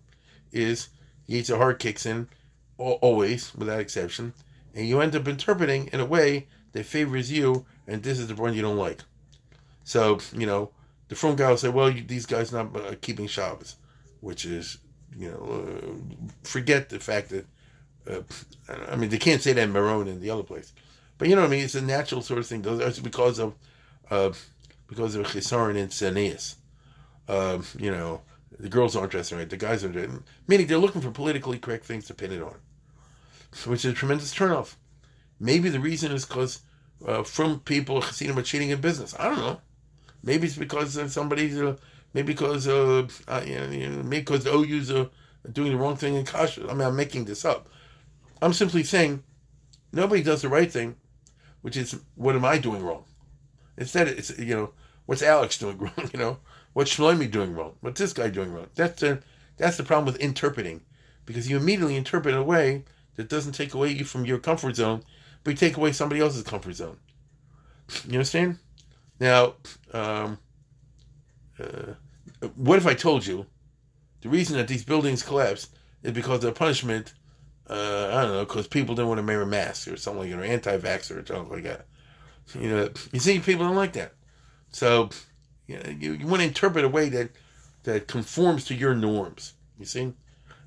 is 0.52 0.90
Yetzer 1.28 1.58
Hara 1.58 1.76
kicks 1.76 2.06
in, 2.06 2.30
always, 2.78 3.54
without 3.56 3.80
exception, 3.80 4.34
and 4.74 4.88
you 4.88 5.02
end 5.02 5.16
up 5.16 5.28
interpreting 5.28 5.88
in 5.88 6.00
a 6.00 6.06
way 6.06 6.48
that 6.72 6.86
favors 6.86 7.32
you, 7.32 7.66
and 7.88 8.04
this 8.04 8.20
is 8.20 8.28
the 8.28 8.36
one 8.36 8.54
you 8.54 8.62
don't 8.62 8.78
like. 8.78 9.02
So, 9.84 10.20
you 10.34 10.46
know, 10.46 10.72
the 11.08 11.16
front 11.16 11.38
guy 11.38 11.50
will 11.50 11.58
say, 11.58 11.70
well, 11.70 11.90
you, 11.90 12.04
these 12.04 12.26
guys 12.26 12.52
not 12.52 12.76
uh, 12.76 12.96
keeping 13.02 13.28
Shabbos, 13.28 13.76
which 14.22 14.46
is, 14.46 14.78
you 15.18 15.30
know, 15.30 15.66
uh, 15.66 16.16
forget 16.44 16.90
the 16.90 17.00
fact 17.00 17.30
that, 17.30 17.46
uh, 18.10 18.22
I 18.90 18.96
mean, 18.96 19.10
they 19.10 19.18
can't 19.18 19.42
say 19.42 19.54
that 19.54 19.62
in 19.62 19.74
Meron 19.74 20.08
and 20.08 20.22
the 20.22 20.30
other 20.30 20.44
place. 20.44 20.74
But 21.18 21.28
you 21.28 21.36
know 21.36 21.42
what 21.42 21.50
I 21.50 21.52
mean? 21.52 21.64
It's 21.64 21.76
a 21.76 21.82
natural 21.82 22.22
sort 22.22 22.40
of 22.40 22.48
thing. 22.48 22.62
Because 22.62 23.40
of 23.40 23.54
uh, 24.10 24.32
because 24.88 25.16
of 25.16 25.26
chisaron 25.28 25.78
and 25.78 25.90
tzenius. 25.90 26.56
Uh, 27.28 27.60
you 27.78 27.90
know, 27.92 28.22
the 28.60 28.68
girls 28.68 28.96
aren't 28.96 29.12
dressing 29.12 29.38
right, 29.38 29.50
the 29.50 29.58
guys 29.58 29.84
aren't 29.84 29.96
dressing. 29.96 30.24
Meaning 30.48 30.68
they're 30.68 30.78
looking 30.78 31.02
for 31.02 31.12
politically 31.12 31.58
correct 31.58 31.86
things 31.86 32.06
to 32.08 32.14
pin 32.14 32.32
it 32.32 32.42
on, 32.42 32.56
which 33.66 33.86
is 33.86 33.92
a 33.92 33.96
tremendous 33.96 34.34
turnoff. 34.34 34.76
Maybe 35.40 35.70
the 35.70 35.80
reason 35.80 36.12
is 36.12 36.26
because 36.26 36.62
uh, 37.06 37.24
frum 37.24 37.60
people 37.62 38.02
Hasidim 38.02 38.38
are 38.38 38.44
cheating 38.44 38.70
in 38.70 38.82
business. 38.82 39.16
I 39.18 39.30
don't 39.30 39.40
know. 39.40 39.62
Maybe 40.24 40.48
it's 40.48 40.58
because 40.58 41.12
somebody's 41.12 41.60
uh, 41.60 41.78
maybe 42.14 42.34
because 42.34 42.68
uh, 42.68 43.08
uh, 43.28 43.42
you 43.46 43.56
know, 43.56 44.04
maybe 44.04 44.20
because 44.20 44.44
the 44.44 44.54
OU's 44.54 44.92
are 44.92 45.10
doing 45.52 45.72
the 45.72 45.78
wrong 45.78 45.96
thing 45.96 46.16
in 46.16 46.26
kashrut. 46.26 46.70
I 46.70 46.74
mean, 46.74 46.88
I'm 46.88 46.96
making 46.96 47.26
this 47.26 47.46
up. 47.46 47.70
I'm 48.42 48.54
simply 48.54 48.84
saying 48.84 49.24
nobody 49.92 50.24
does 50.24 50.42
the 50.42 50.50
right 50.50 50.72
thing 50.72 50.96
which 51.62 51.78
is 51.78 52.00
what 52.16 52.36
am 52.36 52.46
I 52.46 52.58
doing 52.58 52.84
wrong? 52.84 53.06
Instead, 53.78 54.08
it's 54.08 54.38
you 54.38 54.56
know 54.56 54.74
what's 55.06 55.24
Alex 55.24 55.58
doing 55.58 55.78
wrong? 55.80 56.10
You 56.14 56.20
know 56.20 56.38
what's 56.74 56.96
Shlomi 56.96 57.30
doing 57.30 57.54
wrong? 57.54 57.76
What's 57.82 58.00
this 58.00 58.14
guy 58.14 58.30
doing 58.30 58.52
wrong? 58.52 58.68
That's 58.76 59.00
the 59.00 59.22
that's 59.58 59.78
the 59.78 59.84
problem 59.84 60.06
with 60.06 60.22
interpreting, 60.22 60.82
because 61.26 61.50
you 61.50 61.58
immediately 61.58 61.96
interpret 61.96 62.34
in 62.34 62.42
a 62.42 62.44
way 62.44 62.84
that 63.16 63.30
doesn't 63.30 63.54
take 63.54 63.74
away 63.74 63.92
you 63.92 64.06
from 64.06 64.26
your 64.26 64.40
comfort 64.40 64.76
zone, 64.76 65.04
but 65.44 65.52
you 65.52 65.58
take 65.58 65.78
away 65.78 65.92
somebody 65.92 66.22
else's 66.22 66.44
comfort 66.44 66.74
zone. 66.74 66.98
You 68.08 68.14
understand? 68.14 68.60
Now, 69.20 69.56
um, 69.94 70.38
uh, 71.60 71.94
what 72.56 72.78
if 72.78 72.88
I 72.88 72.94
told 72.94 73.26
you 73.26 73.46
the 74.22 74.30
reason 74.30 74.58
that 74.58 74.68
these 74.68 74.86
buildings 74.86 75.24
collapsed 75.24 75.76
is 76.04 76.14
because 76.14 76.44
of 76.44 76.56
punishment 76.56 77.14
uh, 77.72 78.10
I 78.12 78.22
don't 78.24 78.34
know, 78.34 78.46
because 78.46 78.68
people 78.68 78.96
didn't 78.96 79.08
want 79.08 79.20
to 79.22 79.26
wear 79.26 79.42
a 79.42 79.46
mask 79.46 79.88
or 79.88 79.96
something 79.96 80.24
like 80.24 80.32
that, 80.32 80.40
or 80.40 80.44
anti-vaxxer 80.44 81.24
or 81.24 81.26
something 81.26 81.54
like 81.54 81.64
that. 81.64 81.86
You 82.54 82.70
know, 82.70 82.90
you 83.14 83.20
see, 83.20 83.40
people 83.40 83.66
don't 83.66 83.78
like 83.78 83.94
that. 83.94 84.14
So, 84.72 85.10
you, 85.68 85.78
know, 85.78 85.90
you, 85.90 86.14
you 86.14 86.28
want 86.28 86.42
to 86.42 86.48
interpret 86.48 86.84
a 86.84 86.90
way 86.90 87.08
that 87.10 87.30
that 87.84 88.08
conforms 88.08 88.66
to 88.66 88.76
your 88.76 88.94
norms. 88.94 89.54
You 89.80 89.86
see, 89.86 90.14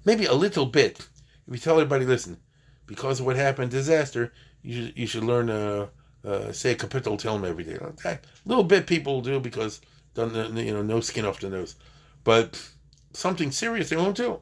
maybe 0.06 0.24
a 0.24 0.32
little 0.32 0.64
bit. 0.64 1.06
If 1.46 1.52
you 1.52 1.58
tell 1.58 1.74
everybody, 1.74 2.06
listen, 2.06 2.38
because 2.86 3.20
of 3.20 3.26
what 3.26 3.36
happened, 3.36 3.70
disaster, 3.70 4.32
you 4.64 4.86
should, 4.86 4.98
you 4.98 5.06
should 5.06 5.24
learn 5.24 5.50
uh, 5.50 5.86
uh, 6.24 6.50
say 6.52 6.72
a 6.72 6.74
kapitel 6.74 7.20
Tehillim 7.20 7.46
every 7.46 7.64
day. 7.64 7.76
Like 7.78 7.96
that. 7.98 8.24
Little 8.44 8.64
bit 8.64 8.86
people 8.86 9.20
do 9.20 9.38
because 9.38 9.80
you 10.16 10.24
know 10.72 10.82
no 10.82 11.00
skin 11.00 11.24
off 11.24 11.40
the 11.40 11.50
nose, 11.50 11.76
but 12.24 12.68
something 13.12 13.52
serious 13.52 13.90
they 13.90 13.96
won't 13.96 14.16
do. 14.16 14.40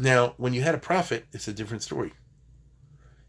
Now, 0.00 0.34
when 0.38 0.54
you 0.54 0.62
had 0.62 0.74
a 0.74 0.78
prophet, 0.78 1.26
it's 1.32 1.48
a 1.48 1.52
different 1.52 1.82
story. 1.82 2.12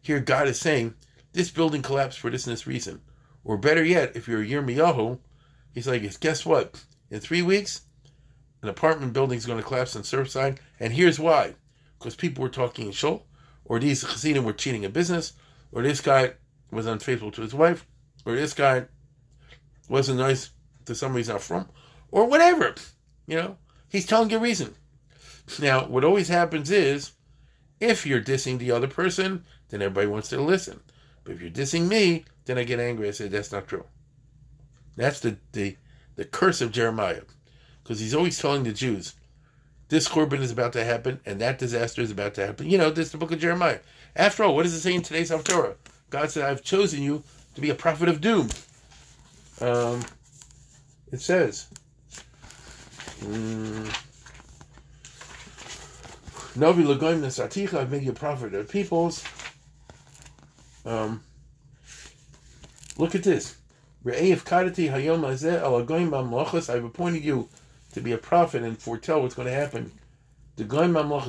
here 0.02 0.20
God 0.22 0.48
is 0.48 0.60
saying, 0.60 0.96
this 1.34 1.52
building 1.52 1.82
collapsed 1.82 2.20
for 2.20 2.30
this 2.30 2.48
and 2.48 2.54
this 2.54 2.66
reason. 2.66 3.02
Or 3.44 3.58
better 3.58 3.84
yet, 3.84 4.16
if 4.16 4.28
you're 4.28 4.42
a 4.42 4.46
Yirmiyahu, 4.46 5.20
he's 5.74 5.88
like, 5.88 6.20
guess 6.22 6.46
what? 6.46 6.84
In 7.12 7.20
three 7.20 7.42
weeks, 7.42 7.82
an 8.62 8.70
apartment 8.70 9.14
building 9.14 9.38
is 9.38 9.46
going 9.46 9.60
to 9.60 9.64
collapse 9.64 9.96
in 9.96 10.04
Surfside, 10.04 10.58
and 10.80 10.94
here's 10.94 11.20
why. 11.20 11.56
Because 12.00 12.16
people 12.16 12.42
were 12.42 12.50
talking 12.50 12.88
in 12.88 12.92
shul, 12.94 13.26
or 13.66 13.80
these 13.80 14.04
Hasidim 14.04 14.46
were 14.46 14.54
cheating 14.54 14.84
in 14.84 14.92
business, 14.92 15.34
or 15.78 15.84
this 15.84 16.02
guy 16.02 16.34
was 16.72 16.88
unfaithful 16.88 17.30
to 17.30 17.44
his 17.44 17.54
wife, 17.54 17.86
or 18.26 18.36
this 18.36 18.56
guy 18.56 18.86
wasn't 19.88 20.18
nice 20.18 20.50
to 20.86 20.96
somebody 20.96 21.20
he's 21.20 21.30
not 21.30 21.40
frum, 21.40 21.70
or 22.10 22.26
whatever. 22.26 22.74
You 23.28 23.36
know, 23.36 23.58
he's 23.88 24.08
telling 24.08 24.32
you 24.32 24.38
a 24.38 24.40
reason. 24.40 24.74
Now, 25.62 25.86
what 25.86 26.04
always 26.04 26.30
happens 26.30 26.72
is, 26.72 27.12
if 27.80 28.08
you're 28.08 28.24
dissing 28.24 28.58
the 28.58 28.72
other 28.72 28.88
person, 28.88 29.46
then 29.70 29.84
everybody 29.84 30.08
wants 30.08 30.30
to 30.30 30.42
listen. 30.42 30.80
But 31.24 31.36
if 31.36 31.42
you're 31.42 31.52
dissing 31.52 31.88
me, 31.88 32.26
then 32.46 32.58
I 32.58 32.64
get 32.64 32.80
angry. 32.80 33.08
I 33.08 33.12
say 33.12 33.28
that's 33.28 33.52
not 33.52 33.68
true. 33.68 33.86
That's 34.96 35.20
the 35.20 35.38
the, 35.52 35.78
the 36.16 36.26
curse 36.26 36.60
of 36.60 36.72
Jeremiah, 36.72 37.22
because 37.84 38.00
he's 38.00 38.16
always 38.16 38.40
telling 38.40 38.64
the 38.64 38.74
Jews, 38.74 39.14
this 39.90 40.10
Churban 40.10 40.40
is 40.40 40.50
about 40.50 40.74
to 40.74 40.84
happen, 40.84 41.20
and 41.24 41.40
that 41.40 41.60
disaster 41.60 42.02
is 42.02 42.10
about 42.10 42.34
to 42.34 42.48
happen. 42.48 42.68
You 42.68 42.80
know, 42.80 42.90
this 42.90 43.06
is 43.06 43.12
the 43.12 43.20
book 43.20 43.32
of 43.32 43.38
Jeremiah. 43.38 43.82
After 44.18 44.44
all, 44.44 44.56
what 44.56 44.64
does 44.64 44.74
it 44.74 44.82
say 44.82 44.96
in 44.96 45.04
today's 45.04 45.30
Haftorah? 45.30 45.76
God 46.10 46.32
said, 46.32 46.44
"I've 46.44 46.64
chosen 46.64 47.04
you 47.04 47.24
to 47.54 47.62
be 47.62 47.70
a 47.70 47.76
prophet 47.76 48.10
of 48.10 48.20
doom." 48.20 48.50
Um, 49.62 50.04
it 51.12 51.22
says. 51.22 51.68
Mm, 53.20 53.86
Novi 56.56 56.84
Lagoim 56.84 57.22
Nesaticha, 57.22 57.76
I've 57.76 57.92
made 57.92 58.04
you 58.04 58.12
a 58.12 58.16
prophet 58.16 58.56
of 58.56 58.70
peoples. 58.70 59.24
Um, 60.84 61.24
look 62.98 63.14
at 63.14 63.24
this. 63.24 63.58
Hayom 64.90 65.22
Azeh 65.22 66.70
I've 66.70 66.84
appointed 66.84 67.24
you 67.24 67.50
to 67.94 68.02
be 68.02 68.14
a 68.14 68.18
prophet 68.18 68.64
and 68.64 68.80
foretell 68.80 69.22
what's 69.22 69.36
going 69.36 69.48
to 69.48 69.54
happen. 69.54 69.92
The 70.56 70.64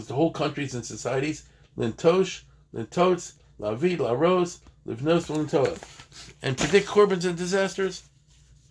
the 0.07 0.15
whole 0.15 0.31
countries 0.31 0.75
and 0.75 0.85
societies, 0.87 1.45
Lintosh, 1.77 2.43
Lintots, 2.75 3.35
Lavid, 3.59 4.01
La 4.01 4.13
Rose, 4.13 4.61
Livnos, 4.87 5.29
Lintoa. 5.29 5.79
And 6.43 6.57
predict 6.57 6.89
churbans 6.89 7.25
and 7.25 7.37
disasters. 7.37 8.03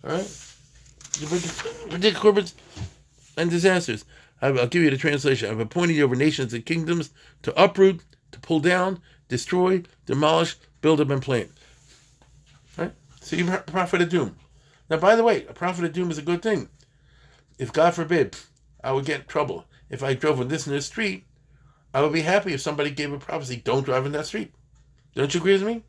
Alright? 0.04 0.30
Predict 1.90 2.16
churbans 2.16 2.54
and 3.36 3.50
disasters. 3.50 4.04
I'll 4.40 4.66
give 4.66 4.82
you 4.82 4.90
the 4.90 4.96
translation. 4.96 5.50
I've 5.50 5.60
appointed 5.60 5.96
you 5.96 6.04
over 6.04 6.14
nations 6.14 6.54
and 6.54 6.64
kingdoms 6.64 7.10
to 7.42 7.62
uproot, 7.62 8.02
to 8.32 8.40
pull 8.40 8.60
down, 8.60 9.00
destroy, 9.28 9.82
demolish, 10.06 10.56
build 10.80 11.00
up, 11.00 11.10
and 11.10 11.20
plant. 11.20 11.50
Right? 12.76 12.92
So 13.20 13.36
you're 13.36 13.52
a 13.52 13.62
prophet 13.62 14.00
of 14.00 14.08
doom. 14.08 14.36
Now, 14.88 14.98
by 14.98 15.16
the 15.16 15.24
way, 15.24 15.44
a 15.46 15.52
prophet 15.52 15.84
of 15.84 15.92
doom 15.92 16.10
is 16.10 16.18
a 16.18 16.22
good 16.22 16.42
thing. 16.42 16.68
If 17.58 17.72
God 17.72 17.94
forbid, 17.94 18.36
I 18.82 18.92
would 18.92 19.04
get 19.04 19.20
in 19.20 19.26
trouble. 19.26 19.64
If 19.90 20.02
I 20.02 20.14
drove 20.14 20.40
on 20.40 20.48
this 20.48 20.66
new 20.66 20.80
street, 20.80 21.24
I 21.94 22.02
would 22.02 22.12
be 22.12 22.22
happy 22.22 22.52
if 22.52 22.60
somebody 22.60 22.90
gave 22.90 23.12
a 23.12 23.18
prophecy, 23.18 23.56
don't 23.56 23.84
drive 23.84 24.06
in 24.06 24.12
that 24.12 24.26
street. 24.26 24.52
Don't 25.14 25.32
you 25.32 25.40
agree 25.40 25.54
with 25.54 25.62
me? 25.62 25.82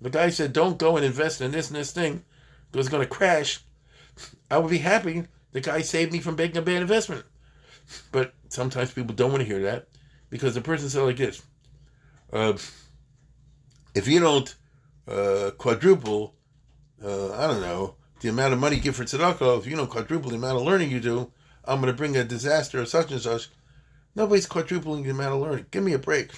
If 0.00 0.06
a 0.06 0.10
guy 0.10 0.30
said, 0.30 0.52
don't 0.52 0.78
go 0.78 0.96
and 0.96 1.04
invest 1.04 1.40
in 1.40 1.52
this 1.52 1.68
and 1.68 1.76
this 1.76 1.92
thing, 1.92 2.24
because 2.70 2.86
it's 2.86 2.92
going 2.92 3.06
to 3.06 3.08
crash, 3.08 3.60
I 4.50 4.58
would 4.58 4.70
be 4.70 4.78
happy 4.78 5.24
the 5.52 5.60
guy 5.60 5.82
saved 5.82 6.12
me 6.12 6.20
from 6.20 6.36
making 6.36 6.58
a 6.58 6.62
bad 6.62 6.82
investment. 6.82 7.24
But 8.12 8.34
sometimes 8.48 8.92
people 8.92 9.14
don't 9.14 9.32
want 9.32 9.42
to 9.42 9.48
hear 9.48 9.62
that 9.62 9.88
because 10.28 10.54
the 10.54 10.60
person 10.60 10.88
said 10.88 11.02
like 11.02 11.16
this: 11.16 11.42
uh, 12.32 12.56
If 13.94 14.06
you 14.06 14.20
don't 14.20 14.54
uh, 15.08 15.50
quadruple, 15.58 16.34
uh, 17.04 17.32
I 17.32 17.46
don't 17.46 17.60
know, 17.60 17.96
the 18.20 18.28
amount 18.28 18.52
of 18.52 18.60
money 18.60 18.76
you 18.76 18.82
give 18.82 18.96
for 18.96 19.04
tzedakah, 19.04 19.58
if 19.58 19.66
you 19.66 19.76
don't 19.76 19.90
quadruple 19.90 20.30
the 20.30 20.36
amount 20.36 20.58
of 20.58 20.64
learning 20.64 20.90
you 20.90 21.00
do, 21.00 21.32
I'm 21.64 21.80
going 21.80 21.92
to 21.92 21.96
bring 21.96 22.16
a 22.16 22.24
disaster 22.24 22.80
of 22.80 22.88
such 22.88 23.10
and 23.10 23.20
such. 23.20 23.48
Nobody's 24.14 24.46
quadrupling 24.46 25.02
the 25.02 25.10
amount 25.10 25.34
of 25.34 25.40
learning. 25.40 25.66
Give 25.70 25.82
me 25.82 25.92
a 25.92 25.98
break. 25.98 26.30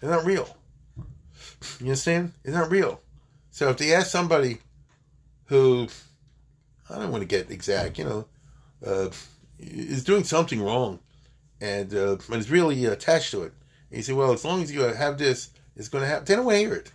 They're 0.00 0.10
not 0.10 0.24
real. 0.24 0.56
You 1.80 1.86
understand? 1.86 2.32
It's 2.44 2.54
not 2.54 2.70
real. 2.70 3.00
So 3.50 3.70
if 3.70 3.78
they 3.78 3.94
ask 3.94 4.08
somebody 4.08 4.58
who, 5.46 5.88
I 6.90 6.98
don't 6.98 7.10
want 7.10 7.22
to 7.22 7.28
get 7.28 7.50
exact, 7.50 7.98
you 7.98 8.04
know, 8.04 8.26
uh, 8.84 9.10
is 9.58 10.04
doing 10.04 10.24
something 10.24 10.62
wrong, 10.62 10.98
and 11.60 11.94
uh, 11.94 12.16
but 12.28 12.38
is 12.38 12.50
really 12.50 12.84
attached 12.84 13.30
to 13.30 13.42
it. 13.44 13.52
And 13.90 13.98
you 13.98 14.02
say, 14.02 14.12
well, 14.12 14.32
as 14.32 14.44
long 14.44 14.62
as 14.62 14.72
you 14.72 14.80
have 14.80 15.18
this, 15.18 15.50
it's 15.76 15.88
going 15.88 16.02
to 16.02 16.08
happen. 16.08 16.24
They 16.24 16.36
don't 16.36 16.44
want 16.44 16.56
to 16.56 16.60
hear 16.60 16.74
it. 16.74 16.92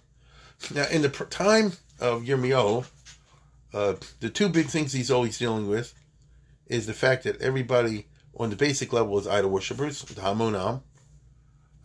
Now, 0.73 0.87
in 0.89 1.01
the 1.01 1.09
time 1.09 1.73
of 1.99 2.23
Yirmiyahu, 2.23 2.85
uh, 3.73 3.93
the 4.19 4.29
two 4.29 4.49
big 4.49 4.67
things 4.67 4.93
he's 4.93 5.11
always 5.11 5.37
dealing 5.37 5.67
with 5.67 5.93
is 6.67 6.85
the 6.85 6.93
fact 6.93 7.23
that 7.23 7.41
everybody 7.41 8.05
on 8.35 8.49
the 8.49 8.55
basic 8.55 8.93
level 8.93 9.17
is 9.19 9.27
idol 9.27 9.51
worshippers, 9.51 10.01
the 10.03 10.21
Hamonam. 10.21 10.81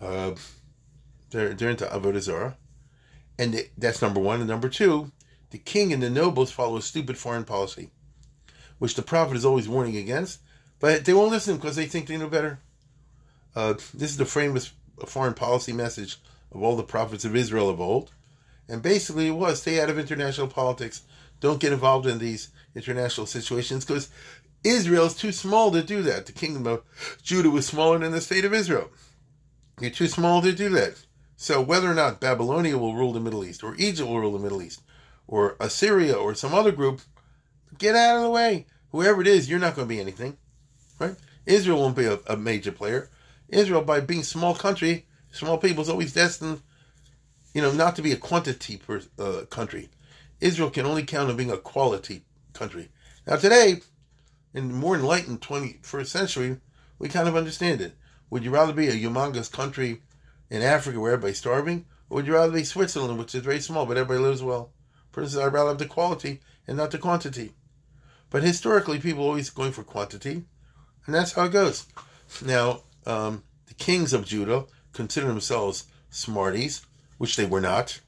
Uh, 0.01 0.33
they're, 1.31 1.55
they're 1.55 1.71
into 1.71 1.87
Avodah 1.87 2.21
Zarah. 2.21 2.57
And 3.39 3.69
that's 3.77 4.03
number 4.03 4.21
one. 4.21 4.41
And 4.41 4.49
number 4.49 4.69
two, 4.69 5.11
the 5.51 5.59
king 5.59 5.93
and 5.93 6.03
the 6.03 6.11
nobles 6.11 6.53
follow 6.53 6.77
a 6.77 6.83
stupid 6.83 7.19
foreign 7.19 7.45
policy, 7.45 7.91
which 8.79 8.95
the 8.95 9.03
prophet 9.03 9.37
is 9.37 9.45
always 9.45 9.69
warning 9.69 9.97
against. 9.97 10.41
But 10.79 11.05
they 11.05 11.15
won't 11.15 11.31
listen 11.31 11.57
because 11.57 11.77
they 11.77 11.87
think 11.87 12.07
they 12.07 12.17
know 12.17 12.29
better. 12.29 12.61
Uh, 13.57 13.75
this 13.95 14.11
is 14.11 14.17
the 14.17 14.25
famous 14.27 14.73
foreign 15.07 15.35
policy 15.35 15.73
message 15.73 16.19
of 16.53 16.63
all 16.63 16.77
the 16.77 16.83
prophets 16.83 17.25
of 17.25 17.35
Israel 17.35 17.69
of 17.69 17.81
old. 17.81 18.13
And 18.69 18.83
basically, 18.83 19.29
it 19.29 19.33
was 19.33 19.61
stay 19.61 19.81
out 19.81 19.91
of 19.91 19.99
international 19.99 20.49
politics. 20.49 21.03
Don't 21.41 21.61
get 21.61 21.73
involved 21.73 22.07
in 22.07 22.19
these 22.19 22.49
international 22.75 23.27
situations 23.27 23.85
because 23.85 24.09
Israel 24.65 25.07
is 25.07 25.15
too 25.15 25.33
small 25.33 25.71
to 25.71 25.83
do 25.83 26.03
that. 26.03 26.27
The 26.27 26.33
kingdom 26.33 26.67
of 26.67 26.83
Judah 27.23 27.51
was 27.51 27.67
smaller 27.67 27.99
than 27.99 28.13
the 28.13 28.21
state 28.21 28.45
of 28.45 28.55
Israel. 28.55 28.91
You're 29.81 29.91
too 29.91 30.09
small 30.09 30.41
to 30.43 30.53
do 30.53 30.69
that. 30.71 31.05
So, 31.37 31.61
whether 31.61 31.91
or 31.91 31.95
not 31.95 32.21
Babylonia 32.21 32.79
will 32.79 32.95
rule 32.95 33.13
the 33.13 33.21
Middle 33.21 33.45
East, 33.45 33.63
or 33.63 33.75
Egypt 33.77 34.09
will 34.09 34.21
rule 34.21 34.33
the 34.33 34.39
Middle 34.39 34.63
East, 34.63 34.83
or 35.27 35.57
Assyria, 35.61 36.15
or 36.15 36.35
some 36.35 36.55
other 36.55 36.73
group, 36.73 37.01
get 37.77 37.97
out 37.97 38.17
of 38.17 38.23
the 38.23 38.31
way. 38.31 38.67
Whoever 38.93 39.21
it 39.21 39.27
is, 39.27 39.51
you're 39.51 39.59
not 39.59 39.75
going 39.75 39.89
to 39.89 39.95
be 39.95 40.01
anything. 40.01 40.37
Right? 40.99 41.17
Israel 41.45 41.81
won't 41.81 41.97
be 41.97 42.07
a, 42.07 42.21
a 42.29 42.37
major 42.37 42.73
player. 42.73 43.11
Israel, 43.49 43.83
by 43.83 44.01
being 44.01 44.23
small 44.23 44.55
country, 44.55 45.07
small 45.33 45.59
people, 45.59 45.83
is 45.83 45.91
always 45.91 46.15
destined, 46.15 46.63
you 47.53 47.61
know, 47.61 47.73
not 47.73 47.97
to 47.97 48.03
be 48.03 48.13
a 48.13 48.17
quantity 48.17 48.77
per, 48.77 49.03
uh, 49.19 49.45
country. 49.51 49.89
Israel 50.41 50.71
can 50.71 50.87
only 50.87 51.05
count 51.05 51.31
on 51.31 51.37
being 51.37 51.51
a 51.51 51.59
quality 51.59 52.23
country. 52.53 52.89
Now, 53.27 53.37
today, 53.37 53.81
in 54.55 54.69
the 54.69 54.75
more 54.75 54.95
enlightened 54.95 55.41
21st 55.41 56.07
century, 56.07 56.61
we 56.99 57.09
kind 57.09 57.29
of 57.29 57.37
understand 57.37 57.81
it. 57.81 57.97
Would 58.31 58.45
you 58.45 58.51
rather 58.51 58.73
be 58.73 58.89
a 58.89 58.93
humongous 58.93 59.51
country 59.51 60.01
in 60.49 60.63
Africa 60.63 60.99
where 61.01 61.13
everybody's 61.13 61.39
starving, 61.39 61.85
or 62.09 62.17
would 62.17 62.27
you 62.27 62.35
rather 62.35 62.53
be 62.53 62.65
Switzerland, 62.65 63.19
which 63.19 63.35
is 63.35 63.43
very 63.43 63.61
small 63.61 63.85
but 63.85 63.97
everybody 63.97 64.21
lives 64.21 64.43
well? 64.43 64.71
For 65.13 65.23
I'd 65.23 65.53
rather 65.53 65.69
have 65.69 65.79
the 65.79 65.87
quality 65.87 66.41
and 66.67 66.77
not 66.77 66.91
the 66.91 66.99
quantity. 66.99 67.53
But 68.31 68.43
historically, 68.43 68.99
people 68.99 69.25
are 69.25 69.29
always 69.29 69.51
going 69.51 69.73
for 69.73 69.85
quantity, 69.85 70.45
and 71.07 71.15
that's 71.15 71.33
how 71.33 71.45
it 71.45 71.53
goes. 71.53 71.87
Now, 72.45 72.83
um, 73.07 73.43
the 73.67 73.75
kings 73.75 74.13
of 74.13 74.25
Judah 74.25 74.65
consider 74.93 75.27
themselves 75.27 75.85
smarties, 76.11 76.85
which 77.19 77.37
they 77.37 77.45
were 77.45 77.61
not. 77.61 78.01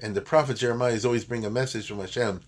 And 0.00 0.14
the 0.14 0.20
prophet 0.20 0.56
Jeremiah 0.56 0.92
is 0.92 1.04
always 1.04 1.24
bringing 1.24 1.46
a 1.46 1.50
message 1.50 1.88
from 1.88 2.00
Hashem. 2.00 2.40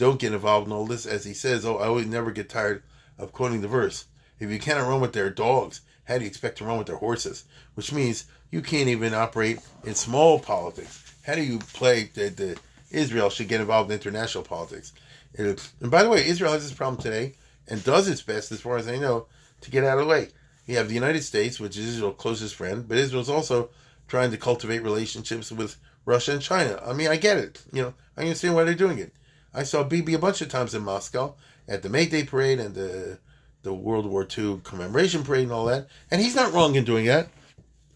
Don't 0.00 0.18
get 0.18 0.32
involved 0.32 0.66
in 0.66 0.72
all 0.72 0.86
this, 0.86 1.04
as 1.04 1.26
he 1.26 1.34
says. 1.34 1.66
Oh, 1.66 1.76
I 1.76 1.88
always 1.88 2.06
never 2.06 2.30
get 2.30 2.48
tired 2.48 2.82
of 3.18 3.32
quoting 3.32 3.60
the 3.60 3.68
verse. 3.68 4.06
If 4.38 4.50
you 4.50 4.58
cannot 4.58 4.88
run 4.88 5.02
with 5.02 5.12
their 5.12 5.28
dogs, 5.28 5.82
how 6.04 6.16
do 6.16 6.22
you 6.22 6.26
expect 6.26 6.56
to 6.56 6.64
run 6.64 6.78
with 6.78 6.86
their 6.86 6.96
horses? 6.96 7.44
Which 7.74 7.92
means 7.92 8.24
you 8.50 8.62
can't 8.62 8.88
even 8.88 9.12
operate 9.12 9.58
in 9.84 9.94
small 9.94 10.40
politics. 10.40 11.04
How 11.26 11.34
do 11.34 11.42
you 11.42 11.58
play 11.58 12.04
that 12.14 12.38
the 12.38 12.58
Israel 12.90 13.28
should 13.28 13.48
get 13.48 13.60
involved 13.60 13.90
in 13.90 13.98
international 13.98 14.42
politics? 14.42 14.94
And 15.36 15.60
by 15.82 16.02
the 16.02 16.08
way, 16.08 16.26
Israel 16.26 16.52
has 16.52 16.62
this 16.62 16.72
problem 16.72 17.02
today 17.02 17.34
and 17.68 17.84
does 17.84 18.08
its 18.08 18.22
best, 18.22 18.52
as 18.52 18.62
far 18.62 18.78
as 18.78 18.88
I 18.88 18.96
know, 18.96 19.26
to 19.60 19.70
get 19.70 19.84
out 19.84 19.98
of 19.98 20.06
the 20.06 20.10
way. 20.10 20.28
You 20.64 20.78
have 20.78 20.88
the 20.88 20.94
United 20.94 21.24
States, 21.24 21.60
which 21.60 21.76
is 21.76 21.86
Israel's 21.86 22.16
closest 22.16 22.54
friend, 22.54 22.88
but 22.88 22.96
Israel's 22.96 23.28
also 23.28 23.68
trying 24.08 24.30
to 24.30 24.38
cultivate 24.38 24.82
relationships 24.82 25.52
with 25.52 25.76
Russia 26.06 26.32
and 26.32 26.40
China. 26.40 26.82
I 26.86 26.94
mean, 26.94 27.08
I 27.08 27.16
get 27.16 27.36
it. 27.36 27.62
You 27.70 27.82
know, 27.82 27.94
I 28.16 28.22
understand 28.22 28.54
why 28.54 28.64
they're 28.64 28.72
doing 28.72 28.98
it. 28.98 29.12
I 29.52 29.62
saw 29.64 29.82
Bibi 29.82 30.14
a 30.14 30.18
bunch 30.18 30.40
of 30.40 30.48
times 30.48 30.74
in 30.74 30.82
Moscow 30.82 31.34
at 31.68 31.82
the 31.82 31.88
May 31.88 32.06
Day 32.06 32.24
parade 32.24 32.60
and 32.60 32.74
the 32.74 33.18
the 33.62 33.74
World 33.74 34.06
War 34.06 34.26
II 34.26 34.60
commemoration 34.64 35.22
parade 35.22 35.44
and 35.44 35.52
all 35.52 35.66
that, 35.66 35.88
and 36.10 36.20
he's 36.20 36.34
not 36.34 36.52
wrong 36.52 36.76
in 36.76 36.84
doing 36.84 37.04
that. 37.06 37.28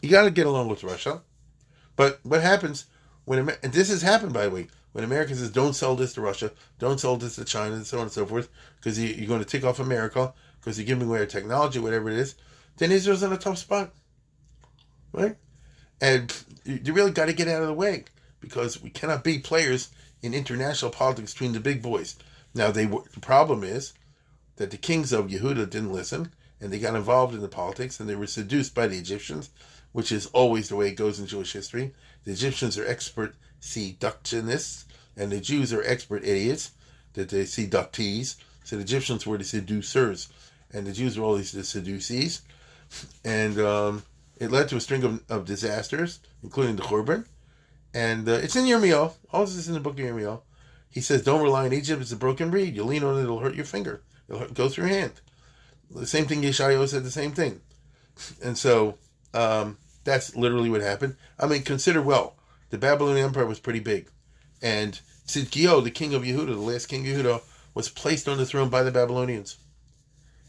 You 0.03 0.11
got 0.11 0.25
to 0.25 0.31
get 0.31 0.47
along 0.47 0.69
with 0.69 0.85
Russia. 0.85 1.23
But 1.97 2.21
what 2.23 2.43
happens 2.43 2.87
when 3.25 3.49
and 3.63 3.73
this 3.73 3.89
has 3.89 4.03
happened 4.03 4.35
by 4.35 4.45
the 4.45 4.51
way 4.51 4.69
when 4.93 5.05
America 5.05 5.35
says 5.35 5.51
don't 5.51 5.75
sell 5.75 5.97
this 5.97 6.15
to 6.15 6.21
Russia, 6.21 6.53
don't 6.79 7.01
sell 7.01 7.17
this 7.17 7.37
to 7.37 7.45
China, 7.45 7.75
and 7.75 7.87
so 7.87 7.99
on 7.99 8.05
and 8.05 8.13
so 8.13 8.25
forth, 8.27 8.49
because 8.77 8.99
you, 8.99 9.25
are 9.25 9.29
going 9.29 9.41
to 9.41 9.47
take 9.47 9.65
off 9.65 9.81
America 9.81 10.33
because 10.61 10.79
you're 10.79 10.87
giving 10.87 11.09
away 11.09 11.19
our 11.19 11.27
technology, 11.27 11.79
whatever 11.79 12.09
it 12.11 12.17
is, 12.17 12.37
then 12.79 12.93
Israel's 12.93 13.23
in 13.23 13.33
a 13.33 13.37
tough 13.37 13.59
spot, 13.59 13.93
right? 15.13 15.37
And 16.01 16.33
you 16.65 16.93
really 16.93 17.11
got 17.11 17.27
to 17.27 17.33
get 17.33 17.49
out 17.49 17.63
of 17.63 17.69
the 17.69 17.75
way 17.75 18.05
because 18.41 18.83
we 18.83 18.91
cannot 18.91 19.25
be 19.25 19.39
players 19.39 19.91
in 20.25 20.33
international 20.33 20.91
politics 20.91 21.35
between 21.35 21.53
the 21.53 21.61
big 21.61 21.83
boys. 21.83 22.17
Now, 22.55 22.71
they 22.71 22.87
were, 22.87 23.03
the 23.13 23.21
problem 23.21 23.63
is 23.63 23.93
that 24.57 24.71
the 24.71 24.79
kings 24.79 25.13
of 25.13 25.27
Yehuda 25.27 25.69
didn't 25.69 25.93
listen 25.93 26.33
and 26.63 26.73
they 26.73 26.79
got 26.79 26.97
involved 26.97 27.35
in 27.35 27.43
the 27.43 27.49
politics 27.49 28.01
and 28.01 28.09
they 28.09 28.17
were 28.17 28.27
seduced 28.27 28.75
by 28.75 28.87
the 28.87 28.97
Egyptians, 28.97 29.51
which 29.93 30.11
is 30.11 30.27
always 30.27 30.71
the 30.71 30.77
way 30.77 30.89
it 30.89 30.97
goes 30.97 31.21
in 31.21 31.27
Jewish 31.27 31.53
history. 31.53 31.93
The 32.25 32.33
Egyptians 32.33 32.79
are 32.79 32.87
expert 32.87 33.35
seductionists 33.61 34.85
and 35.15 35.31
the 35.31 35.41
Jews 35.41 35.75
are 35.75 35.83
expert 35.83 36.25
idiots 36.25 36.71
that 37.13 37.29
they 37.29 37.43
seductees. 37.43 38.37
So 38.65 38.77
the 38.77 38.83
Egyptians 38.83 39.27
were 39.27 39.37
the 39.37 39.45
seducers 39.45 40.31
and 40.73 40.87
the 40.87 40.93
Jews 40.93 41.19
were 41.19 41.27
always 41.27 41.53
the 41.53 41.65
seducees. 41.65 42.41
And 43.27 43.59
um, 43.59 44.05
it 44.39 44.51
led 44.51 44.71
to 44.71 44.77
a 44.77 44.81
string 44.81 45.05
of, 45.05 45.23
of 45.29 45.45
disasters, 45.45 46.21
including 46.43 46.77
the 46.77 46.83
Churban. 46.83 47.27
And 47.95 48.29
uh, 48.29 48.33
it's 48.33 48.57
in 48.57 48.65
Yirmiyahu. 48.65 49.13
All 49.33 49.47
this 49.47 49.55
is 49.55 49.69
in 49.69 49.75
the 49.75 49.81
book 49.81 49.99
of 49.99 50.05
Yirmiyahu. 50.05 50.41
He 50.91 51.01
says, 51.01 51.23
don't 51.23 51.43
rely 51.43 51.65
on 51.65 51.73
Egypt. 51.73 52.03
It's 52.03 52.13
a 52.13 52.17
broken 52.17 52.51
reed. 52.51 52.77
You 52.77 52.85
lean 52.85 53.05
on 53.05 53.19
it, 53.19 53.23
it'll 53.23 53.39
hurt 53.39 53.55
your 53.55 53.65
finger. 53.65 54.03
It'll 54.29 54.47
go 54.49 54.69
through 54.69 54.89
your 54.89 54.99
hand. 54.99 55.13
The 55.91 56.07
same 56.07 56.27
thing 56.27 56.43
Yeshayahu 56.43 56.89
said 56.89 57.05
the 57.05 57.11
same 57.11 57.33
thing. 57.33 57.61
And 58.43 58.59
so 58.59 58.99
um, 59.33 59.79
that's 60.05 60.37
literally 60.37 60.71
what 60.71 60.81
happened. 60.81 61.17
I 61.39 61.47
mean, 61.47 61.63
consider 61.63 62.03
well, 62.03 62.37
the 62.71 62.79
Babylonian 62.79 63.27
Empire 63.27 63.47
was 63.47 63.61
pretty 63.61 63.81
big. 63.81 64.11
And 64.63 65.01
Tzidkiyahu, 65.27 65.85
the 65.85 65.91
king 65.91 66.15
of 66.15 66.23
Yehuda, 66.23 66.47
the 66.47 66.57
last 66.57 66.87
king 66.87 67.09
of 67.09 67.17
Yehuda, 67.17 67.43
was 67.75 67.89
placed 67.89 68.29
on 68.29 68.39
the 68.39 68.47
throne 68.47 68.69
by 68.69 68.83
the 68.83 68.91
Babylonians. 68.91 69.57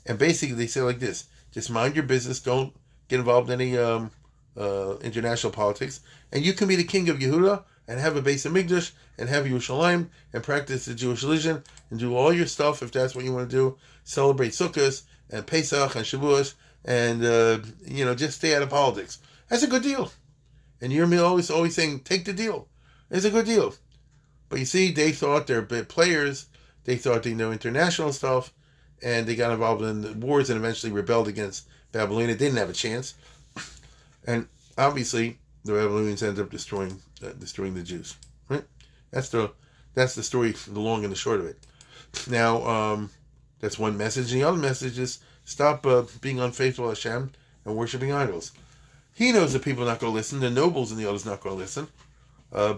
And 0.05 0.19
basically, 0.19 0.55
they 0.55 0.67
say 0.67 0.81
like 0.81 0.99
this 0.99 1.25
just 1.51 1.71
mind 1.71 1.95
your 1.95 2.03
business, 2.03 2.39
don't 2.39 2.73
get 3.07 3.19
involved 3.19 3.49
in 3.49 3.61
any 3.61 3.77
um, 3.77 4.11
uh, 4.57 4.95
international 4.97 5.51
politics, 5.51 6.01
and 6.31 6.43
you 6.43 6.53
can 6.53 6.67
be 6.67 6.75
the 6.75 6.83
king 6.83 7.09
of 7.09 7.19
Yehuda 7.19 7.63
and 7.87 7.99
have 7.99 8.15
a 8.15 8.21
base 8.21 8.45
in 8.45 8.53
Migdash 8.53 8.91
and 9.17 9.29
have 9.29 9.45
Yerushalayim 9.45 10.07
and 10.33 10.43
practice 10.43 10.85
the 10.85 10.93
Jewish 10.93 11.23
religion 11.23 11.63
and 11.89 11.99
do 11.99 12.15
all 12.15 12.33
your 12.33 12.47
stuff 12.47 12.81
if 12.81 12.91
that's 12.91 13.15
what 13.15 13.25
you 13.25 13.33
want 13.33 13.49
to 13.49 13.55
do. 13.55 13.77
Celebrate 14.03 14.49
Sukkot 14.49 15.03
and 15.29 15.45
Pesach 15.45 15.95
and 15.95 16.05
Shavuos 16.05 16.53
and 16.83 17.23
uh, 17.23 17.59
you 17.85 18.05
know 18.05 18.15
just 18.15 18.37
stay 18.37 18.55
out 18.55 18.61
of 18.61 18.69
politics. 18.69 19.19
That's 19.49 19.63
a 19.63 19.67
good 19.67 19.83
deal. 19.83 20.11
And 20.81 20.91
you're 20.91 21.07
me 21.07 21.17
always 21.17 21.49
always 21.49 21.75
saying 21.75 22.01
take 22.01 22.25
the 22.25 22.33
deal. 22.33 22.67
It's 23.09 23.25
a 23.25 23.31
good 23.31 23.45
deal. 23.45 23.75
But 24.49 24.59
you 24.59 24.65
see, 24.65 24.91
they 24.91 25.11
thought 25.11 25.47
they're 25.47 25.61
big 25.61 25.87
players. 25.87 26.47
They 26.83 26.97
thought 26.97 27.23
they 27.23 27.33
know 27.33 27.51
international 27.51 28.13
stuff, 28.13 28.53
and 29.01 29.25
they 29.25 29.35
got 29.35 29.51
involved 29.51 29.83
in 29.83 30.01
the 30.01 30.13
wars 30.13 30.49
and 30.49 30.57
eventually 30.57 30.91
rebelled 30.91 31.27
against 31.27 31.67
Babylonia. 31.91 32.35
They 32.35 32.45
didn't 32.45 32.59
have 32.59 32.69
a 32.69 32.73
chance, 32.73 33.15
and 34.25 34.47
obviously 34.77 35.37
the 35.63 35.73
Babylonians 35.73 36.23
end 36.23 36.39
up 36.39 36.49
destroying 36.49 37.01
uh, 37.23 37.29
destroying 37.39 37.73
the 37.73 37.83
Jews. 37.83 38.15
Right? 38.49 38.63
That's 39.11 39.29
the 39.29 39.51
that's 39.93 40.15
the 40.15 40.23
story, 40.23 40.51
the 40.51 40.79
long 40.79 41.03
and 41.03 41.11
the 41.11 41.17
short 41.17 41.39
of 41.39 41.47
it. 41.47 41.65
Now, 42.29 42.65
um, 42.67 43.09
that's 43.59 43.79
one 43.79 43.97
message. 43.97 44.31
And 44.31 44.41
the 44.41 44.47
other 44.47 44.57
message 44.57 44.99
is 44.99 45.19
stop 45.45 45.85
uh, 45.85 46.03
being 46.21 46.39
unfaithful 46.39 46.85
to 46.85 46.89
Hashem 46.89 47.31
and 47.63 47.75
worshiping 47.75 48.11
idols. 48.11 48.51
He 49.13 49.31
knows 49.31 49.53
that 49.53 49.63
people 49.63 49.83
are 49.83 49.87
not 49.87 49.99
going 49.99 50.11
to 50.11 50.15
listen. 50.15 50.41
The 50.41 50.49
nobles 50.49 50.91
and 50.91 50.99
the 50.99 51.07
others 51.07 51.25
are 51.25 51.31
not 51.31 51.41
going 51.41 51.55
to 51.55 51.61
listen. 51.61 51.87
Uh, 52.51 52.77